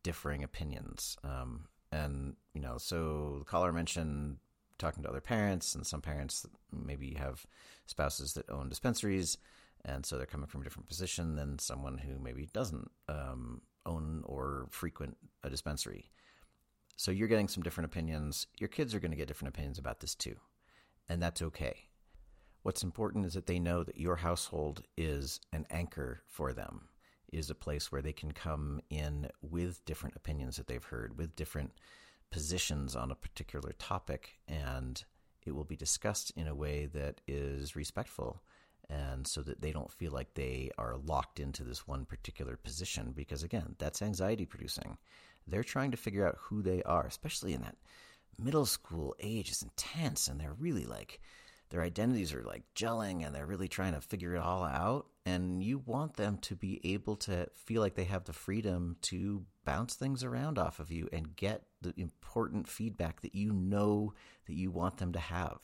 differing 0.05 0.45
opinions. 0.45 1.17
Um, 1.25 1.67
and, 1.91 2.37
you 2.55 2.61
know, 2.61 2.79
so 2.79 3.37
the 3.41 3.45
caller 3.45 3.73
mentioned 3.73 4.37
talking 4.79 5.03
to 5.03 5.09
other 5.09 5.21
parents, 5.21 5.75
and 5.75 5.85
some 5.85 6.01
parents 6.01 6.47
maybe 6.73 7.15
have 7.15 7.45
spouses 7.87 8.35
that 8.35 8.49
own 8.49 8.69
dispensaries, 8.69 9.39
and 9.85 10.07
so 10.07 10.17
they're 10.17 10.25
coming 10.25 10.47
from 10.47 10.61
a 10.61 10.65
different 10.65 10.89
position 10.89 11.35
than 11.35 11.59
someone 11.59 11.99
who 11.99 12.17
maybe 12.23 12.47
doesn't 12.53 12.89
um, 13.09 13.61
own 13.87 14.23
or 14.25 14.69
frequent 14.71 15.17
a 15.43 15.51
dispensary. 15.51 16.13
So 16.97 17.11
you're 17.11 17.29
getting 17.29 17.49
some 17.49 17.65
different 17.65 17.91
opinions. 17.91 18.47
Your 18.61 18.69
kids 18.69 18.95
are 18.95 19.01
going 19.01 19.11
to 19.11 19.17
get 19.17 19.27
different 19.27 19.53
opinions 19.53 19.79
about 19.79 19.99
this 19.99 20.15
too, 20.15 20.37
and 21.09 21.21
that's 21.21 21.43
okay. 21.43 21.89
What's 22.63 22.85
important 22.85 23.27
is 23.27 23.35
that 23.35 23.47
they 23.47 23.59
know 23.59 23.83
that 23.83 23.99
your 23.99 24.17
household 24.17 24.83
is 24.97 25.41
an 25.53 25.67
anchor 25.71 26.23
for 26.27 26.53
them, 26.53 26.89
is 27.35 27.51
a 27.51 27.55
place 27.55 27.91
where 27.91 28.03
they 28.03 28.13
can 28.13 28.33
come 28.33 28.81
in 28.91 29.29
with 29.43 29.85
different 29.85 30.17
opinions 30.17 30.57
that 30.57 30.67
they've 30.67 30.85
heard, 30.85 31.19
with 31.19 31.37
different 31.37 31.73
positions 32.31 32.97
on 32.97 33.11
a 33.11 33.17
particular 33.17 33.73
topic, 33.79 34.39
and 34.49 35.05
it 35.45 35.55
will 35.55 35.65
be 35.65 35.77
discussed 35.77 36.33
in 36.37 36.47
a 36.47 36.55
way 36.55 36.87
that 36.87 37.21
is 37.27 37.77
respectful 37.77 38.43
and 38.91 39.27
so 39.27 39.41
that 39.41 39.63
they 39.63 39.73
don't 39.73 39.91
feel 39.91 40.13
like 40.13 40.35
they 40.35 40.71
are 40.77 40.97
locked 41.07 41.41
into 41.41 41.65
this 41.65 41.89
one 41.89 42.05
particular 42.05 42.57
position 42.57 43.15
because 43.17 43.43
again 43.43 43.75
that's 43.79 44.03
anxiety 44.03 44.45
producing 44.45 44.99
they're 45.47 45.65
trying 45.65 45.91
to 45.91 45.97
figure 45.97 46.27
out 46.27 46.37
who 46.39 46.61
they 46.61 46.83
are 46.83 47.07
especially 47.07 47.55
in 47.55 47.63
that 47.63 47.77
middle 48.39 48.67
school 48.67 49.15
age 49.21 49.51
is 49.51 49.63
intense 49.63 50.29
and 50.29 50.39
they're 50.39 50.57
really 50.59 50.85
like 50.85 51.19
their 51.71 51.83
identities 51.83 52.33
are 52.33 52.43
like 52.43 52.63
gelling 52.77 53.27
and 53.27 53.35
they're 53.35 53.47
really 53.47 53.67
trying 53.67 53.95
to 53.95 54.01
figure 54.01 54.37
it 54.37 54.41
all 54.41 54.63
out. 54.63 55.07
And 55.27 55.63
you 55.63 55.79
want 55.79 56.17
them 56.17 56.37
to 56.43 56.55
be 56.55 56.81
able 56.85 57.17
to 57.17 57.49
feel 57.55 57.81
like 57.81 57.95
they 57.95 58.05
have 58.05 58.25
the 58.25 58.35
freedom 58.35 58.97
to 59.03 59.47
bounce 59.65 59.95
things 59.95 60.23
around 60.23 60.59
off 60.59 60.81
of 60.81 60.91
you 60.91 61.09
and 61.13 61.35
get 61.35 61.63
the 61.81 61.95
important 61.97 62.69
feedback 62.69 63.23
that 63.23 63.35
you 63.35 63.53
know 63.53 64.13
that 64.47 64.55
you 64.55 64.71
want 64.71 64.99
them 64.99 65.13
to 65.13 65.19
have. 65.19 65.61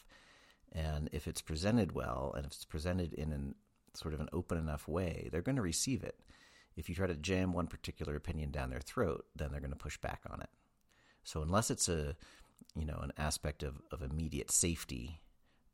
And 0.72 1.10
if 1.12 1.26
it's 1.26 1.42
presented 1.42 1.92
well 1.92 2.32
and 2.34 2.46
if 2.46 2.52
it's 2.52 2.64
presented 2.64 3.12
in 3.12 3.32
an 3.32 3.54
sort 3.92 4.14
of 4.14 4.20
an 4.20 4.28
open 4.32 4.56
enough 4.56 4.88
way, 4.88 5.28
they're 5.30 5.42
going 5.42 5.56
to 5.56 5.62
receive 5.62 6.04
it. 6.04 6.18
If 6.76 6.88
you 6.88 6.94
try 6.94 7.08
to 7.08 7.16
jam 7.16 7.52
one 7.52 7.66
particular 7.66 8.14
opinion 8.14 8.52
down 8.52 8.70
their 8.70 8.80
throat, 8.80 9.26
then 9.34 9.50
they're 9.50 9.60
going 9.60 9.72
to 9.72 9.76
push 9.76 9.98
back 9.98 10.22
on 10.30 10.40
it. 10.40 10.48
So 11.24 11.42
unless 11.42 11.70
it's 11.70 11.88
a 11.88 12.16
you 12.76 12.86
know 12.86 12.98
an 13.02 13.12
aspect 13.18 13.62
of, 13.62 13.82
of 13.90 14.02
immediate 14.02 14.50
safety 14.50 15.20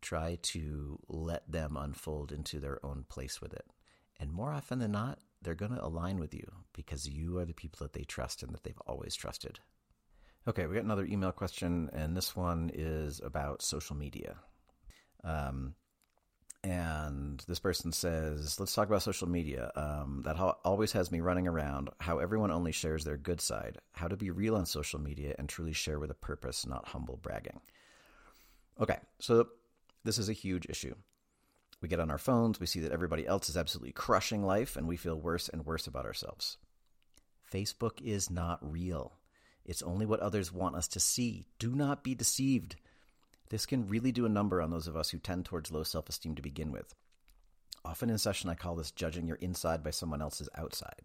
try 0.07 0.39
to 0.41 0.99
let 1.09 1.51
them 1.51 1.77
unfold 1.77 2.31
into 2.31 2.61
their 2.61 2.85
own 2.87 3.05
place 3.09 3.41
with 3.41 3.53
it. 3.53 3.67
And 4.21 4.33
more 4.33 4.53
often 4.53 4.79
than 4.79 4.93
not, 4.93 5.19
they're 5.43 5.55
going 5.55 5.75
to 5.75 5.85
align 5.85 6.19
with 6.19 6.33
you 6.33 6.47
because 6.73 7.09
you 7.09 7.39
are 7.39 7.45
the 7.45 7.53
people 7.53 7.79
that 7.85 7.93
they 7.93 8.05
trust 8.05 8.43
and 8.43 8.53
that 8.53 8.63
they've 8.63 8.81
always 8.87 9.17
trusted. 9.17 9.59
Okay, 10.47 10.67
we 10.67 10.77
got 10.77 10.85
another 10.85 11.05
email 11.05 11.33
question, 11.33 11.91
and 11.93 12.17
this 12.17 12.37
one 12.37 12.71
is 12.73 13.21
about 13.21 13.63
social 13.63 13.97
media. 13.97 14.37
Um, 15.25 15.75
and 16.63 17.45
this 17.49 17.59
person 17.59 17.91
says, 17.91 18.61
"Let's 18.61 18.75
talk 18.75 18.87
about 18.87 19.03
social 19.03 19.29
media. 19.29 19.73
Um, 19.75 20.23
that 20.25 20.37
ho- 20.37 20.59
always 20.65 20.93
has 20.93 21.11
me 21.11 21.21
running 21.21 21.49
around. 21.49 21.91
How 21.99 22.19
everyone 22.21 22.53
only 22.53 22.73
shares 22.73 23.03
their 23.03 23.17
good 23.17 23.41
side. 23.41 23.79
How 23.93 24.07
to 24.07 24.17
be 24.17 24.31
real 24.31 24.55
on 24.55 24.67
social 24.67 25.01
media 25.01 25.35
and 25.37 25.49
truly 25.49 25.73
share 25.73 25.99
with 25.99 26.13
a 26.13 26.15
purpose, 26.15 26.65
not 26.65 26.89
humble 26.89 27.17
bragging." 27.17 27.61
Okay, 28.79 28.99
so 29.21 29.49
this 30.07 30.19
is 30.19 30.29
a 30.29 30.35
huge 30.35 30.67
issue. 30.69 30.95
We 31.83 31.89
get 31.89 32.01
on 32.01 32.11
our 32.11 32.19
phones, 32.19 32.59
we 32.59 32.67
see 32.67 32.81
that 32.81 32.93
everybody 32.93 33.27
else 33.27 33.51
is 33.51 33.57
absolutely 33.57 33.93
crushing 33.93 34.43
life, 34.43 34.77
and 34.77 34.89
we 34.89 34.97
feel 34.97 35.21
worse 35.21 35.49
and 35.49 35.67
worse 35.67 35.87
about 35.87 36.07
ourselves. 36.07 36.57
Facebook 37.53 38.01
is 38.01 38.31
not 38.31 38.59
real. 38.63 39.13
It's 39.65 39.83
only 39.83 40.07
what 40.07 40.21
others 40.21 40.53
want 40.53 40.77
us 40.77 40.89
to 40.89 41.01
see. 41.01 41.45
Do 41.59 41.75
not 41.75 42.03
be 42.03 42.15
deceived. 42.15 42.77
This 43.51 43.67
can 43.67 43.89
really 43.89 44.13
do 44.13 44.27
a 44.27 44.31
number 44.31 44.63
on 44.63 44.71
those 44.71 44.87
of 44.87 44.97
us 44.97 45.11
who 45.11 45.19
tend 45.19 45.45
towards 45.45 45.71
low 45.71 45.83
self 45.83 46.09
esteem 46.09 46.35
to 46.37 46.43
begin 46.43 46.73
with. 46.73 46.95
Often 47.85 48.11
in 48.11 48.19
session, 48.19 48.51
I 48.51 48.55
call 48.55 48.75
this 48.75 48.91
judging 48.91 49.27
your 49.27 49.37
inside 49.37 49.85
by 49.85 49.91
someone 49.91 50.23
else's 50.23 50.49
outside. 50.57 51.03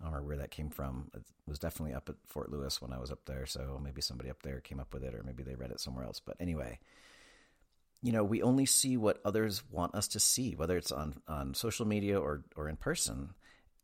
I 0.00 0.04
don't 0.04 0.12
remember 0.12 0.28
where 0.28 0.36
that 0.38 0.50
came 0.50 0.70
from. 0.70 1.10
It 1.14 1.22
was 1.46 1.58
definitely 1.58 1.94
up 1.94 2.08
at 2.08 2.16
Fort 2.26 2.50
Lewis 2.50 2.80
when 2.80 2.92
I 2.92 2.98
was 2.98 3.10
up 3.10 3.24
there, 3.26 3.46
so 3.46 3.80
maybe 3.82 4.00
somebody 4.00 4.30
up 4.30 4.42
there 4.42 4.60
came 4.60 4.80
up 4.80 4.92
with 4.92 5.04
it, 5.04 5.14
or 5.14 5.22
maybe 5.22 5.42
they 5.42 5.54
read 5.54 5.70
it 5.70 5.80
somewhere 5.80 6.04
else. 6.04 6.20
But 6.20 6.36
anyway, 6.40 6.78
you 8.02 8.12
know, 8.12 8.24
we 8.24 8.42
only 8.42 8.66
see 8.66 8.96
what 8.96 9.20
others 9.24 9.62
want 9.70 9.94
us 9.94 10.08
to 10.08 10.20
see, 10.20 10.54
whether 10.54 10.76
it's 10.76 10.92
on, 10.92 11.14
on 11.28 11.54
social 11.54 11.86
media 11.86 12.18
or, 12.18 12.44
or 12.56 12.68
in 12.68 12.76
person. 12.76 13.34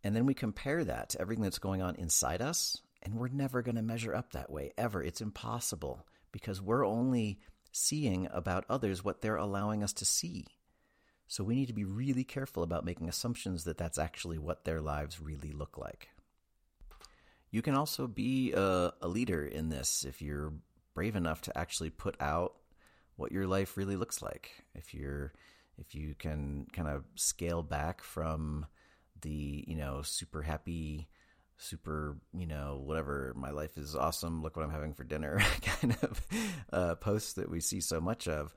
And 0.03 0.17
then 0.17 0.27
we 0.27 0.35
compare 0.35 0.85
that 0.85 1.11
to 1.11 1.21
everything 1.21 1.43
that's 1.43 1.59
going 1.59 1.83
on 1.83 1.97
inside 1.97 2.41
us, 2.41 2.81
and 3.03 3.15
we're 3.15 3.29
never 3.29 3.63
going 3.63 3.77
to 3.77 3.83
measure 3.83 4.15
up 4.15 4.33
that 4.33 4.51
way, 4.51 4.73
ever. 4.79 5.03
It's 5.03 5.21
impossible 5.21 6.07
because 6.33 6.63
we're 6.63 6.87
only 6.87 7.41
seeing 7.73 8.29
about 8.33 8.65
others 8.71 9.05
what 9.05 9.21
they're 9.21 9.37
allowing 9.37 9.83
us 9.83 9.93
to 9.95 10.05
see. 10.05 10.47
So 11.29 11.45
we 11.45 11.57
need 11.57 11.67
to 11.67 11.75
be 11.75 11.85
really 11.85 12.25
careful 12.25 12.63
about 12.63 12.85
making 12.85 13.09
assumptions 13.09 13.65
that 13.65 13.79
that's 13.79 13.99
actually 13.99 14.39
what 14.39 14.65
their 14.65 14.81
lives 14.81 15.21
really 15.21 15.53
look 15.53 15.77
like. 15.77 16.09
You 17.51 17.63
can 17.63 17.75
also 17.75 18.07
be 18.07 18.53
a, 18.53 18.93
a 19.03 19.09
leader 19.09 19.45
in 19.45 19.69
this 19.69 20.05
if 20.09 20.23
you're 20.23 20.53
brave 20.95 21.17
enough 21.17 21.43
to 21.43 21.59
actually 21.59 21.91
put 21.91 22.17
out 22.21 22.55
what 23.17 23.33
your 23.33 23.47
life 23.47 23.77
really 23.77 23.97
looks 23.97 24.23
like. 24.23 24.51
If 24.75 24.95
you're 24.95 25.33
if 25.79 25.95
you 25.95 26.15
can 26.19 26.67
kind 26.73 26.89
of 26.89 27.05
scale 27.17 27.63
back 27.63 28.03
from 28.03 28.67
the, 29.21 29.65
you 29.67 29.77
know, 29.77 30.03
super 30.03 30.43
happy 30.43 31.09
super, 31.59 32.17
you 32.37 32.47
know, 32.47 32.81
whatever, 32.85 33.33
my 33.37 33.51
life 33.51 33.77
is 33.79 33.95
awesome, 33.95 34.43
look 34.43 34.57
what 34.57 34.65
I'm 34.65 34.71
having 34.71 34.95
for 34.95 35.05
dinner 35.05 35.41
kind 35.63 35.97
of 36.03 36.27
uh, 36.73 36.95
posts 36.97 37.35
that 37.35 37.51
we 37.51 37.61
see 37.61 37.81
so 37.81 38.01
much 38.01 38.29
of, 38.29 38.55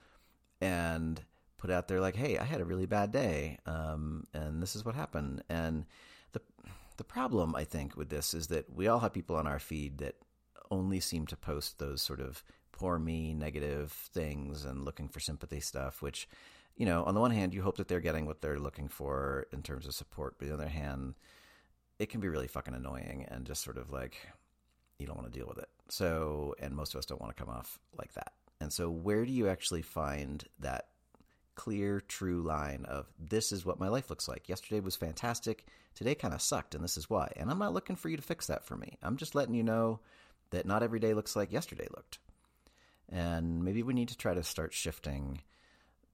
and 0.62 1.22
put 1.58 1.72
out 1.72 1.88
there 1.88 2.02
like, 2.02 2.16
hey, 2.16 2.38
I 2.38 2.44
had 2.44 2.62
a 2.62 2.66
really 2.66 2.86
bad 2.86 3.12
day, 3.12 3.60
um, 3.66 4.26
and 4.34 4.62
this 4.62 4.76
is 4.76 4.86
what 4.86 4.96
happened. 4.96 5.44
And 5.50 5.86
the 6.34 6.42
the 6.98 7.04
problem 7.04 7.56
I 7.56 7.64
think 7.64 7.96
with 7.96 8.10
this 8.10 8.34
is 8.34 8.48
that 8.48 8.74
we 8.74 8.88
all 8.88 9.00
have 9.00 9.14
people 9.14 9.36
on 9.36 9.48
our 9.48 9.60
feed 9.60 10.00
that 10.00 10.16
only 10.72 11.00
seem 11.00 11.26
to 11.28 11.38
post 11.38 11.80
those 11.80 12.02
sort 12.02 12.20
of 12.20 12.44
poor 12.72 13.00
me 13.00 13.34
negative 13.34 13.92
things 14.14 14.66
and 14.66 14.86
looking 14.86 15.08
for 15.08 15.20
sympathy 15.20 15.60
stuff, 15.60 16.02
which 16.02 16.28
you 16.80 16.86
know, 16.86 17.04
on 17.04 17.14
the 17.14 17.20
one 17.20 17.32
hand, 17.32 17.54
you 17.54 17.62
hope 17.62 17.76
that 17.78 17.90
they're 17.90 18.00
getting 18.00 18.26
what 18.26 18.42
they're 18.42 18.58
looking 18.58 18.88
for 18.88 19.48
in 19.52 19.62
terms 19.62 19.86
of 19.86 19.94
support, 19.94 20.36
but 20.40 20.46
on 20.46 20.50
the 20.50 20.64
other 20.64 20.70
hand, 20.70 21.16
it 22.00 22.10
can 22.10 22.22
be 22.22 22.30
really 22.30 22.48
fucking 22.48 22.74
annoying 22.74 23.26
and 23.28 23.46
just 23.46 23.62
sort 23.62 23.78
of 23.78 23.92
like 23.92 24.16
you 24.98 25.06
don't 25.06 25.18
want 25.18 25.32
to 25.32 25.38
deal 25.38 25.48
with 25.48 25.58
it. 25.58 25.70
So, 25.90 26.56
and 26.60 26.74
most 26.74 26.94
of 26.94 27.00
us 27.00 27.06
don't 27.06 27.22
want 27.22 27.36
to 27.36 27.44
come 27.44 27.54
off 27.54 27.80
like 27.98 28.14
that. 28.14 28.32
And 28.62 28.72
so, 28.72 28.90
where 28.90 29.26
do 29.26 29.32
you 29.32 29.50
actually 29.50 29.82
find 29.82 30.44
that 30.60 30.88
clear, 31.56 32.00
true 32.00 32.42
line 32.42 32.86
of 32.86 33.08
this 33.20 33.52
is 33.52 33.66
what 33.66 33.80
my 33.80 33.90
life 33.90 34.10
looks 34.10 34.30
like? 34.30 34.48
Yesterday 34.48 34.80
was 34.80 34.96
fantastic. 34.96 35.66
Today 35.96 36.16
kind 36.16 36.34
of 36.34 36.42
sucked, 36.42 36.76
and 36.76 36.84
this 36.84 36.96
is 36.96 37.10
why. 37.10 37.32
And 37.36 37.52
I'm 37.52 37.60
not 37.60 37.74
looking 37.74 37.98
for 37.98 38.08
you 38.08 38.16
to 38.16 38.24
fix 38.24 38.48
that 38.48 38.66
for 38.66 38.78
me. 38.78 38.98
I'm 39.02 39.18
just 39.18 39.36
letting 39.36 39.56
you 39.56 39.64
know 39.64 40.00
that 40.52 40.66
not 40.66 40.84
every 40.84 41.00
day 41.00 41.14
looks 41.14 41.36
like 41.36 41.52
yesterday 41.52 41.88
looked. 41.96 42.20
And 43.12 43.64
maybe 43.64 43.84
we 43.84 43.94
need 43.94 44.10
to 44.10 44.18
try 44.18 44.34
to 44.34 44.44
start 44.44 44.74
shifting 44.74 45.42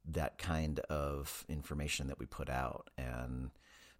that 0.07 0.37
kind 0.37 0.79
of 0.81 1.45
information 1.49 2.07
that 2.07 2.19
we 2.19 2.25
put 2.25 2.49
out 2.49 2.89
and 2.97 3.51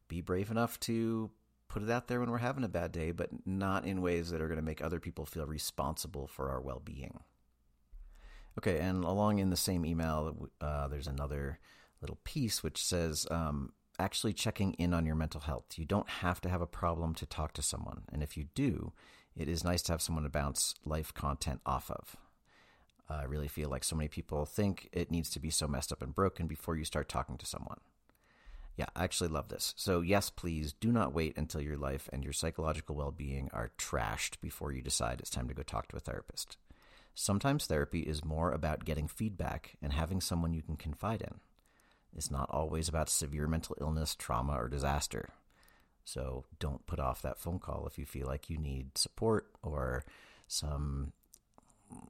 be 0.07 0.21
brave 0.21 0.51
enough 0.51 0.79
to 0.81 1.31
put 1.67 1.83
it 1.83 1.89
out 1.89 2.07
there 2.07 2.19
when 2.19 2.29
we're 2.29 2.37
having 2.37 2.63
a 2.63 2.69
bad 2.69 2.91
day, 2.91 3.11
but 3.11 3.29
not 3.45 3.85
in 3.85 4.01
ways 4.01 4.29
that 4.29 4.41
are 4.41 4.47
going 4.47 4.59
to 4.59 4.65
make 4.65 4.81
other 4.81 4.99
people 4.99 5.25
feel 5.25 5.45
responsible 5.45 6.27
for 6.27 6.49
our 6.49 6.61
well 6.61 6.81
being. 6.83 7.19
Okay, 8.57 8.79
and 8.79 9.03
along 9.03 9.39
in 9.39 9.49
the 9.49 9.57
same 9.57 9.85
email, 9.85 10.49
uh, 10.61 10.87
there's 10.87 11.07
another 11.07 11.59
little 12.01 12.19
piece 12.23 12.63
which 12.63 12.83
says 12.83 13.27
um, 13.29 13.73
actually 13.99 14.31
checking 14.33 14.73
in 14.73 14.93
on 14.93 15.05
your 15.05 15.15
mental 15.15 15.41
health. 15.41 15.65
You 15.75 15.85
don't 15.85 16.07
have 16.07 16.39
to 16.41 16.49
have 16.49 16.61
a 16.61 16.67
problem 16.67 17.13
to 17.15 17.25
talk 17.25 17.53
to 17.53 17.61
someone. 17.61 18.03
And 18.11 18.23
if 18.23 18.37
you 18.37 18.45
do, 18.55 18.93
it 19.35 19.49
is 19.49 19.63
nice 19.63 19.81
to 19.83 19.91
have 19.91 20.01
someone 20.01 20.23
to 20.23 20.29
bounce 20.29 20.75
life 20.85 21.13
content 21.13 21.61
off 21.65 21.91
of. 21.91 22.15
I 23.09 23.23
really 23.23 23.47
feel 23.47 23.69
like 23.69 23.83
so 23.83 23.95
many 23.95 24.07
people 24.07 24.45
think 24.45 24.89
it 24.91 25.11
needs 25.11 25.29
to 25.31 25.39
be 25.39 25.49
so 25.49 25.67
messed 25.67 25.91
up 25.91 26.01
and 26.01 26.13
broken 26.13 26.47
before 26.47 26.75
you 26.75 26.85
start 26.85 27.07
talking 27.07 27.37
to 27.37 27.45
someone. 27.45 27.79
Yeah, 28.77 28.87
I 28.95 29.03
actually 29.03 29.29
love 29.29 29.47
this. 29.47 29.73
So, 29.77 30.01
yes, 30.01 30.29
please 30.29 30.73
do 30.73 30.91
not 30.91 31.13
wait 31.13 31.37
until 31.37 31.61
your 31.61 31.77
life 31.77 32.09
and 32.11 32.23
your 32.23 32.33
psychological 32.33 32.95
well 32.95 33.11
being 33.11 33.49
are 33.53 33.71
trashed 33.77 34.41
before 34.41 34.71
you 34.71 34.81
decide 34.81 35.19
it's 35.19 35.29
time 35.29 35.47
to 35.47 35.53
go 35.53 35.63
talk 35.63 35.87
to 35.89 35.95
a 35.95 36.01
therapist. 36.01 36.57
Sometimes 37.13 37.65
therapy 37.65 38.01
is 38.01 38.25
more 38.25 38.51
about 38.51 38.83
getting 38.83 39.07
feedback 39.07 39.77
and 39.81 39.93
having 39.93 40.19
someone 40.19 40.53
you 40.53 40.61
can 40.61 40.75
confide 40.75 41.21
in. 41.21 41.35
It's 42.17 42.31
not 42.31 42.49
always 42.49 42.89
about 42.89 43.09
severe 43.09 43.47
mental 43.47 43.77
illness, 43.79 44.13
trauma, 44.15 44.53
or 44.53 44.67
disaster. 44.67 45.29
So, 46.03 46.43
don't 46.59 46.85
put 46.85 46.99
off 46.99 47.21
that 47.21 47.39
phone 47.39 47.59
call 47.59 47.87
if 47.87 47.97
you 47.97 48.05
feel 48.05 48.27
like 48.27 48.49
you 48.49 48.57
need 48.57 48.97
support 48.97 49.47
or 49.63 50.03
some 50.47 51.13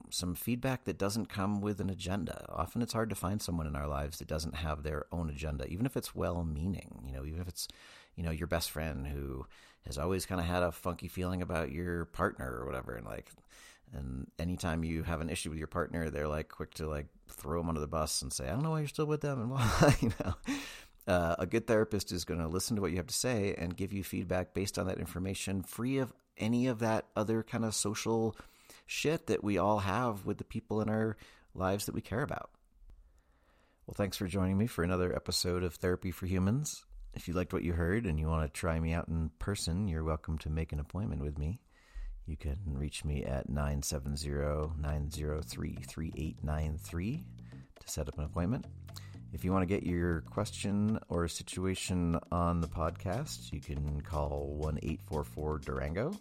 some 0.10 0.36
feedback 0.36 0.86
that 0.86 0.98
doesn't 0.98 1.28
come 1.28 1.62
with 1.62 1.80
an 1.80 1.90
agenda. 1.90 2.46
Often 2.50 2.82
it's 2.82 2.94
hard 2.94 3.10
to 3.10 3.16
find 3.16 3.42
someone 3.42 3.68
in 3.68 3.76
our 3.76 3.88
lives 3.88 4.20
that 4.20 4.28
doesn't 4.28 4.56
have 4.56 4.84
their 4.84 5.06
own 5.12 5.30
agenda, 5.30 5.66
even 5.68 5.86
if 5.86 5.98
it's 5.98 6.16
well 6.16 6.44
meaning, 6.44 7.04
you 7.06 7.14
know, 7.14 7.26
even 7.26 7.42
if 7.42 7.48
it's, 7.48 7.68
you 8.16 8.24
know, 8.24 8.32
your 8.32 8.48
best 8.48 8.72
friend 8.72 9.08
who 9.08 9.46
has 9.86 9.98
always 9.98 10.26
kind 10.26 10.42
of 10.42 10.48
had 10.48 10.64
a 10.64 10.72
funky 10.72 11.08
feeling 11.08 11.42
about 11.42 11.72
your 11.72 12.06
partner 12.06 12.60
or 12.60 12.66
whatever. 12.66 12.96
And 12.96 13.06
like, 13.06 13.30
and 13.94 14.28
anytime 14.40 14.84
you 14.84 15.04
have 15.04 15.22
an 15.22 15.30
issue 15.30 15.50
with 15.50 15.60
your 15.60 15.68
partner, 15.68 16.10
they're 16.10 16.28
like 16.28 16.50
quick 16.50 16.74
to 16.76 16.88
like 16.88 17.08
throw 17.28 17.60
them 17.60 17.70
under 17.70 17.82
the 17.82 17.88
bus 17.88 18.22
and 18.22 18.32
say, 18.32 18.48
I 18.48 18.52
don't 18.52 18.64
know 18.64 18.72
why 18.72 18.80
you're 18.80 18.88
still 18.88 19.06
with 19.06 19.22
them. 19.22 19.42
And 19.42 19.52
why, 19.52 19.96
you 20.02 20.12
know, 20.24 20.34
uh, 21.08 21.36
a 21.40 21.46
good 21.46 21.68
therapist 21.68 22.12
is 22.12 22.26
going 22.26 22.40
to 22.40 22.48
listen 22.48 22.76
to 22.76 22.82
what 22.82 22.92
you 22.92 22.98
have 22.98 23.08
to 23.08 23.14
say 23.14 23.54
and 23.58 23.78
give 23.78 23.94
you 23.94 24.04
feedback 24.04 24.54
based 24.54 24.80
on 24.80 24.88
that 24.88 24.98
information, 24.98 25.62
free 25.62 25.98
of 25.98 26.14
any 26.38 26.68
of 26.68 26.80
that 26.80 27.06
other 27.16 27.44
kind 27.44 27.64
of 27.64 27.74
social 27.76 28.36
shit 28.86 29.28
that 29.28 29.44
we 29.44 29.58
all 29.58 29.80
have 29.80 30.26
with 30.26 30.38
the 30.38 30.44
people 30.44 30.82
in 30.82 30.90
our 30.90 31.18
lives 31.54 31.86
that 31.86 31.96
we 31.96 32.02
care 32.02 32.22
about. 32.22 32.50
Well, 33.86 33.96
thanks 33.96 34.18
for 34.18 34.28
joining 34.28 34.58
me 34.58 34.68
for 34.68 34.84
another 34.84 35.16
episode 35.16 35.64
of 35.64 35.76
Therapy 35.76 36.12
for 36.12 36.26
Humans. 36.26 36.86
If 37.14 37.28
you 37.28 37.34
liked 37.34 37.54
what 37.54 37.64
you 37.64 37.74
heard 37.74 38.06
and 38.06 38.20
you 38.20 38.28
want 38.28 38.52
to 38.52 38.60
try 38.60 38.80
me 38.80 38.94
out 38.94 39.08
in 39.08 39.30
person, 39.40 39.88
you're 39.88 40.04
welcome 40.04 40.38
to 40.40 40.50
make 40.50 40.72
an 40.74 40.80
appointment 40.80 41.22
with 41.22 41.38
me. 41.38 41.60
You 42.26 42.36
can 42.36 42.58
reach 42.66 43.06
me 43.06 43.24
at 43.24 43.48
970 43.48 44.30
903 44.82 45.78
3893 45.88 47.24
to 47.80 47.88
set 47.90 48.08
up 48.08 48.18
an 48.18 48.26
appointment. 48.26 48.66
If 49.32 49.44
you 49.44 49.52
want 49.52 49.62
to 49.62 49.68
get 49.68 49.84
your 49.84 50.22
question 50.22 50.98
or 51.10 51.28
situation 51.28 52.18
on 52.32 52.62
the 52.62 52.68
podcast, 52.68 53.54
you 53.54 53.62
can 53.62 54.02
call 54.02 54.56
1 54.58 54.80
844 54.82 55.60
Durango. 55.60 56.14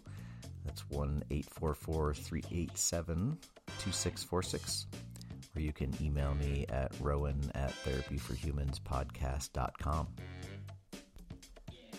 That's 0.65 0.81
1 0.89 1.23
844 1.29 2.13
387 2.13 3.37
2646. 3.79 4.87
Or 5.55 5.61
you 5.61 5.71
can 5.71 5.93
email 6.01 6.33
me 6.35 6.65
at 6.69 6.91
rowan 6.99 7.39
at 7.55 7.71
therapyforhumanspodcast.com. 7.85 10.07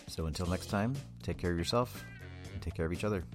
So 0.07 0.25
until 0.25 0.47
next 0.47 0.67
time, 0.67 0.95
take 1.23 1.37
care 1.37 1.51
of 1.51 1.57
yourself 1.57 2.03
and 2.53 2.61
take 2.61 2.75
care 2.75 2.85
of 2.85 2.93
each 2.93 3.03
other. 3.03 3.25